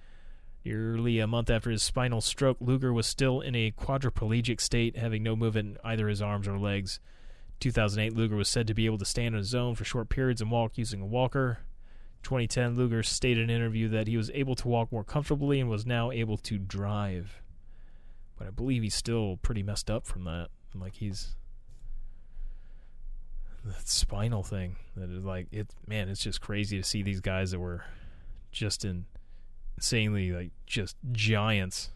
[0.63, 5.23] Nearly a month after his spinal stroke, Luger was still in a quadriplegic state, having
[5.23, 7.01] no movement in either his arms or legs.
[7.61, 10.43] 2008, Luger was said to be able to stand on his own for short periods
[10.43, 11.61] and walk using a walker.
[12.23, 15.71] 2010, Luger stated in an interview that he was able to walk more comfortably and
[15.71, 17.43] was now able to drive.
[18.39, 20.49] But I believe he's still pretty messed up from that.
[20.75, 21.37] Like he's
[23.65, 27.51] that spinal thing that is like it man it's just crazy to see these guys
[27.51, 27.85] that were
[28.51, 29.05] just in
[29.77, 31.91] insanely like just giants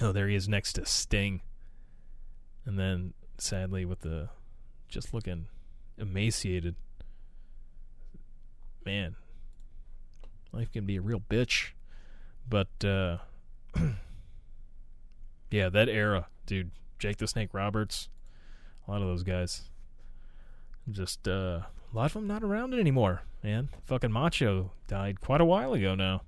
[0.00, 1.40] oh there he is next to sting
[2.64, 4.28] and then sadly with the
[4.88, 5.46] just looking
[5.98, 6.76] emaciated
[8.84, 9.16] man
[10.52, 11.70] life can be a real bitch
[12.48, 13.18] but uh
[15.50, 18.08] yeah that era dude jake the snake roberts
[18.86, 19.70] a lot of those guys
[20.90, 21.60] just uh,
[21.92, 23.68] a lot of them not around anymore, man.
[23.84, 26.22] Fucking Macho died quite a while ago now.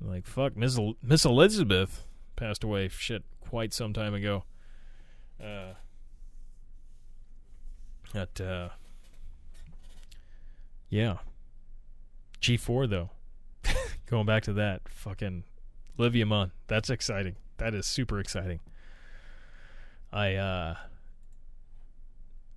[0.00, 2.04] Like fuck, Miss El- Miss Elizabeth
[2.36, 2.88] passed away.
[2.88, 4.44] Shit, quite some time ago.
[5.42, 5.74] Uh,
[8.12, 8.68] that uh,
[10.88, 11.18] yeah.
[12.44, 13.08] G four though.
[14.06, 15.44] Going back to that, fucking
[15.98, 16.52] Olivia Munn.
[16.66, 17.36] That's exciting.
[17.56, 18.60] That is super exciting.
[20.12, 20.74] I uh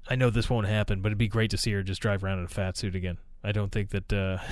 [0.09, 2.39] I know this won't happen, but it'd be great to see her just drive around
[2.39, 3.17] in a fat suit again.
[3.45, 4.39] I don't think that uh,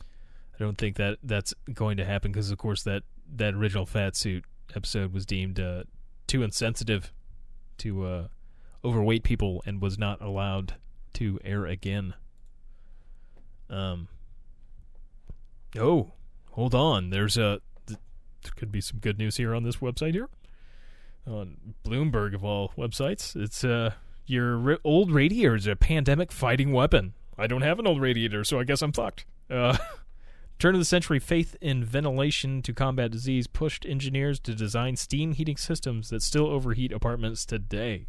[0.00, 3.02] I don't think that that's going to happen because, of course, that
[3.36, 5.82] that original fat suit episode was deemed uh,
[6.26, 7.12] too insensitive
[7.76, 8.28] to uh,
[8.82, 10.76] overweight people and was not allowed
[11.14, 12.14] to air again.
[13.70, 14.08] Um.
[15.78, 16.12] Oh,
[16.52, 17.10] hold on.
[17.10, 18.00] There's a th-
[18.42, 20.28] there could be some good news here on this website here
[21.26, 23.36] on Bloomberg of all websites.
[23.36, 23.92] It's uh,
[24.26, 27.14] your old radiator is a pandemic fighting weapon.
[27.38, 29.24] I don't have an old radiator, so I guess I'm fucked.
[29.48, 29.76] Uh,
[30.58, 35.32] turn of the century faith in ventilation to combat disease pushed engineers to design steam
[35.32, 38.06] heating systems that still overheat apartments today.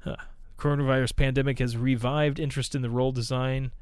[0.00, 0.16] Huh.
[0.58, 3.72] Coronavirus pandemic has revived interest in the role design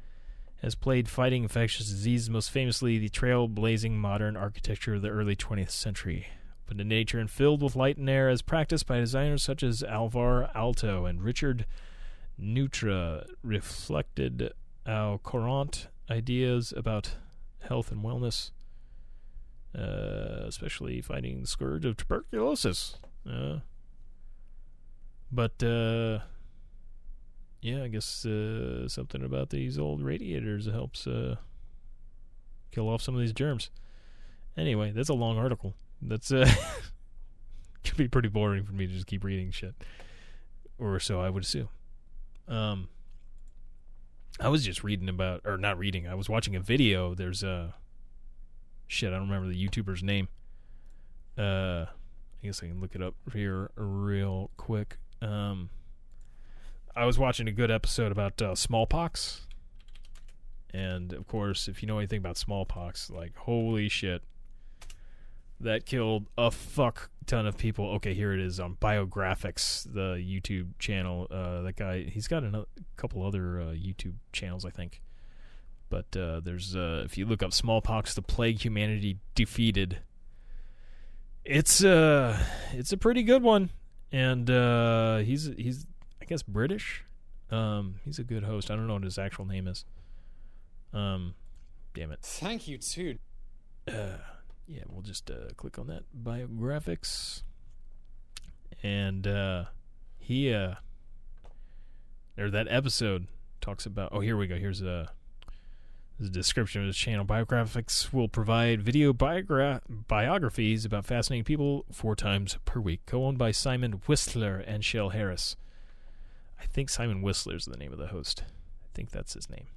[0.63, 5.71] has played fighting infectious diseases, most famously the trailblazing modern architecture of the early 20th
[5.71, 6.27] century
[6.65, 9.83] open to nature and filled with light and air as practiced by designers such as
[9.83, 11.65] Alvar Aalto and Richard
[12.41, 14.51] Neutra reflected
[14.87, 17.15] au courant ideas about
[17.67, 18.51] health and wellness,
[19.77, 22.97] uh, especially fighting the scourge of tuberculosis.
[23.29, 23.59] Uh,
[25.31, 26.19] but uh,
[27.63, 31.37] yeah, I guess uh, something about these old radiators helps uh,
[32.71, 33.69] kill off some of these germs.
[34.57, 35.73] Anyway, that's a long article.
[36.01, 36.51] That's uh,
[37.85, 39.75] could be pretty boring for me to just keep reading shit,
[40.77, 41.69] or so I would assume.
[42.49, 42.89] Um,
[44.41, 46.05] I was just reading about, or not reading.
[46.05, 47.15] I was watching a video.
[47.15, 47.75] There's a
[48.87, 49.13] shit.
[49.13, 50.27] I don't remember the YouTuber's name.
[51.37, 54.97] Uh, I guess I can look it up here real quick.
[55.21, 55.69] Um,
[56.95, 59.47] I was watching a good episode about uh, smallpox,
[60.71, 64.21] and of course, if you know anything about smallpox, like holy shit,
[65.59, 67.89] that killed a fuck ton of people.
[67.95, 71.27] Okay, here it is on Biographics, the YouTube channel.
[71.31, 72.65] Uh, that guy, he's got a
[72.95, 75.01] couple other uh, YouTube channels, I think.
[75.89, 79.99] But uh, there's, uh, if you look up smallpox, the plague humanity defeated.
[81.43, 82.41] It's uh,
[82.71, 83.69] it's a pretty good one,
[84.11, 85.85] and uh, he's he's
[86.23, 87.03] I guess British.
[87.51, 88.71] Um, he's a good host.
[88.71, 89.83] I don't know what his actual name is.
[90.93, 91.33] Um,
[91.93, 92.19] damn it.
[92.21, 93.17] Thank you too.
[93.85, 94.19] Uh,
[94.65, 97.43] yeah, we'll just uh, click on that biographics,
[98.81, 99.65] and uh,
[100.17, 100.75] he uh,
[102.37, 103.27] or that episode
[103.59, 104.13] talks about.
[104.13, 104.55] Oh, here we go.
[104.55, 105.11] Here's a,
[106.21, 107.25] the description of his channel.
[107.25, 113.01] Biographics will provide video biogra- biographies about fascinating people four times per week.
[113.05, 115.57] Co-owned by Simon Whistler and Shell Harris.
[116.63, 118.43] I think Simon Whistler is the name of the host.
[118.47, 119.67] I think that's his name.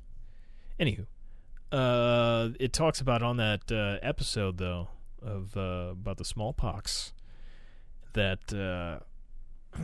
[0.80, 1.06] Anywho,
[1.72, 4.88] uh, it talks about on that uh, episode though
[5.22, 7.12] of uh, about the smallpox
[8.12, 9.00] that uh,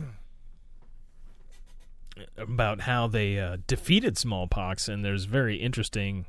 [2.37, 6.25] about how they uh, defeated smallpox, and there's very interesting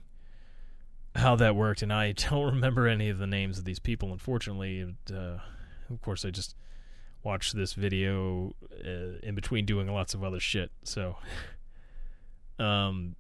[1.17, 1.83] how that worked.
[1.83, 4.81] And I don't remember any of the names of these people, unfortunately.
[4.81, 5.39] And, uh,
[5.91, 6.55] of course, I just
[7.25, 8.55] watched this video
[8.85, 10.71] uh, in between doing lots of other shit.
[10.83, 11.17] So,
[12.59, 13.17] um,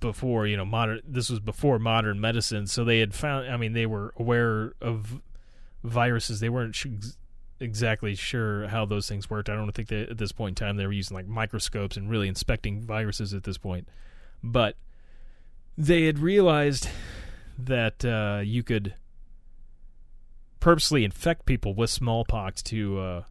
[0.00, 3.72] before you know modern this was before modern medicine so they had found i mean
[3.72, 5.20] they were aware of
[5.82, 6.86] viruses they weren't sh-
[7.58, 10.76] exactly sure how those things worked i don't think that at this point in time
[10.76, 13.88] they were using like microscopes and really inspecting viruses at this point
[14.42, 14.76] but
[15.76, 16.88] they had realized
[17.58, 18.94] that uh, you could
[20.62, 23.22] purposely infect people with smallpox to uh,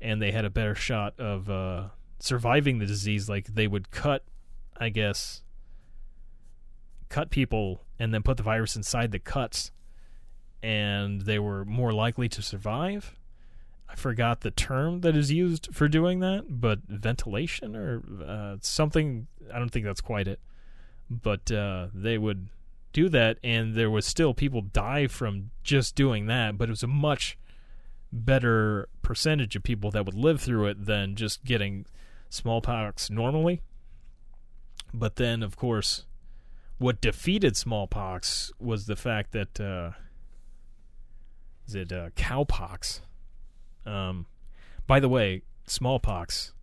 [0.00, 1.84] and they had a better shot of uh,
[2.18, 4.22] surviving the disease like they would cut
[4.78, 5.42] i guess
[7.08, 9.70] cut people and then put the virus inside the cuts
[10.64, 13.14] and they were more likely to survive.
[13.86, 19.26] I forgot the term that is used for doing that, but ventilation or uh, something.
[19.52, 20.40] I don't think that's quite it.
[21.10, 22.48] But uh, they would
[22.94, 26.82] do that, and there was still people die from just doing that, but it was
[26.82, 27.36] a much
[28.10, 31.84] better percentage of people that would live through it than just getting
[32.30, 33.60] smallpox normally.
[34.94, 36.06] But then, of course,
[36.78, 39.90] what defeated smallpox was the fact that uh,
[41.66, 43.00] is it uh, cowpox?
[43.84, 44.26] Um,
[44.86, 46.53] by the way, smallpox.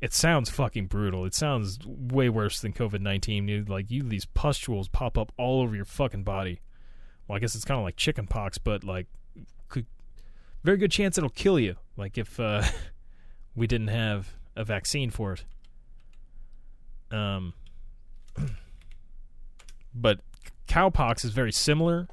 [0.00, 1.24] It sounds fucking brutal.
[1.24, 3.64] It sounds way worse than COVID nineteen.
[3.66, 6.60] Like you, these pustules pop up all over your fucking body.
[7.26, 9.06] Well, I guess it's kind of like chicken pox, but like,
[9.68, 9.86] could,
[10.62, 11.76] very good chance it'll kill you.
[11.96, 12.62] Like if uh,
[13.56, 15.44] we didn't have a vaccine for it.
[17.16, 17.54] Um.
[19.94, 20.20] but
[20.68, 22.08] cowpox is very similar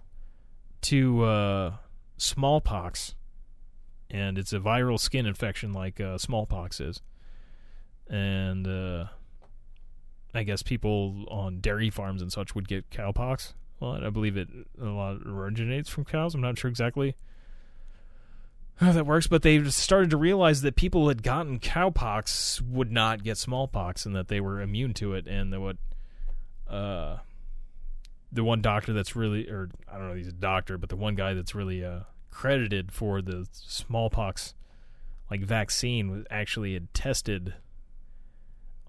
[0.82, 1.74] to uh,
[2.18, 3.16] smallpox,
[4.10, 7.02] and it's a viral skin infection like uh, smallpox is.
[8.10, 9.06] And uh,
[10.34, 13.54] I guess people on dairy farms and such would get cowpox.
[13.80, 14.48] Well, I believe it
[14.82, 16.36] a lot originates from cows.
[16.36, 17.16] I'm not sure exactly
[18.76, 22.92] how that works, but they started to realize that people who had gotten cowpox would
[22.92, 25.78] not get smallpox, and that they were immune to it, and that what.
[26.68, 27.18] Uh,
[28.32, 31.14] the one doctor that's really, or I don't know, he's a doctor, but the one
[31.14, 32.00] guy that's really uh,
[32.32, 34.56] credited for the smallpox
[35.30, 37.54] like vaccine was actually had tested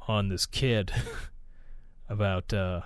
[0.07, 0.93] on this kid
[2.09, 2.83] about uh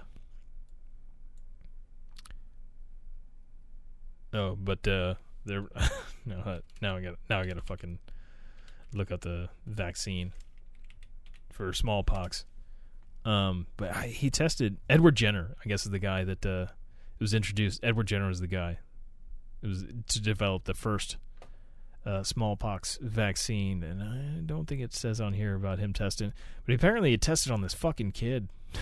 [4.33, 5.15] oh but uh
[5.45, 5.65] there
[6.27, 7.99] no now i got now i gotta fucking
[8.93, 10.33] look up the vaccine
[11.51, 12.45] for smallpox
[13.29, 15.55] um, but I, he tested Edward Jenner.
[15.63, 16.67] I guess is the guy that uh,
[17.19, 17.81] was introduced.
[17.83, 18.79] Edward Jenner is the guy.
[19.63, 21.19] It was to develop the first
[22.09, 26.33] uh, smallpox vaccine, and I don't think it says on here about him testing.
[26.65, 28.49] But apparently, he tested on this fucking kid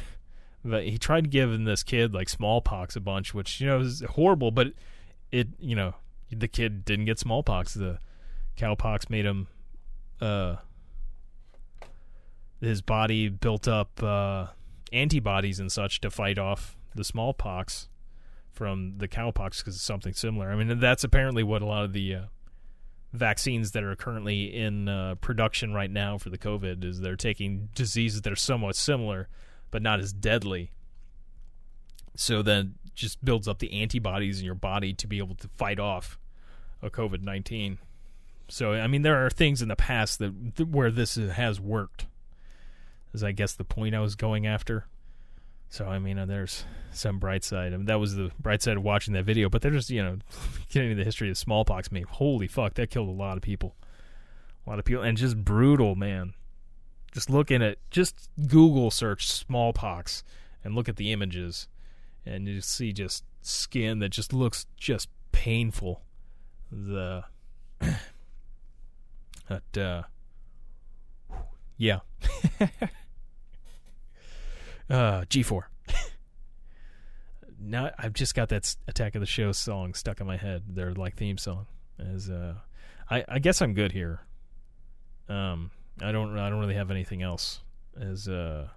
[0.67, 4.51] But he tried giving this kid like smallpox a bunch, which you know is horrible.
[4.51, 4.73] But
[5.31, 5.95] it, you know,
[6.31, 7.75] the kid didn't get smallpox.
[7.75, 8.01] The
[8.59, 9.47] cowpox made him,
[10.21, 10.57] uh,
[12.61, 14.49] his body built up uh,
[14.93, 17.89] antibodies and such to fight off the smallpox
[18.51, 20.51] from the cowpox because it's something similar.
[20.51, 22.23] I mean, that's apparently what a lot of the uh,
[23.13, 27.69] vaccines that are currently in uh, production right now for the COVID is they're taking
[27.75, 29.29] diseases that are somewhat similar
[29.71, 30.71] but not as deadly.
[32.15, 35.79] So then just builds up the antibodies in your body to be able to fight
[35.79, 36.19] off
[36.83, 37.79] a COVID nineteen.
[38.49, 42.07] So I mean, there are things in the past that where this has worked.
[43.13, 44.87] Is I guess the point I was going after.
[45.69, 47.73] So I mean, uh, there's some bright side.
[47.73, 49.49] I mean, that was the bright side of watching that video.
[49.49, 50.19] But there's you know,
[50.71, 51.89] getting into the history of smallpox.
[51.91, 53.77] I mean, holy fuck, that killed a lot of people.
[54.67, 56.35] A lot of people, and just brutal, man.
[57.13, 57.79] Just look at.
[57.91, 60.25] Just Google search smallpox
[60.65, 61.69] and look at the images,
[62.25, 66.03] and you see just skin that just looks just painful.
[66.71, 67.25] The
[69.49, 70.03] that uh,
[71.77, 72.01] yeah.
[74.91, 75.63] uh, G4.
[77.61, 80.63] now I've just got that Attack of the Show song stuck in my head.
[80.69, 81.67] Their like theme song.
[81.99, 82.55] As uh,
[83.11, 84.21] I I guess I'm good here.
[85.29, 85.71] Um,
[86.01, 87.61] I don't I don't really have anything else.
[87.99, 88.69] As uh,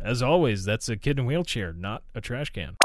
[0.00, 2.76] as always, that's a kid in a wheelchair, not a trash can.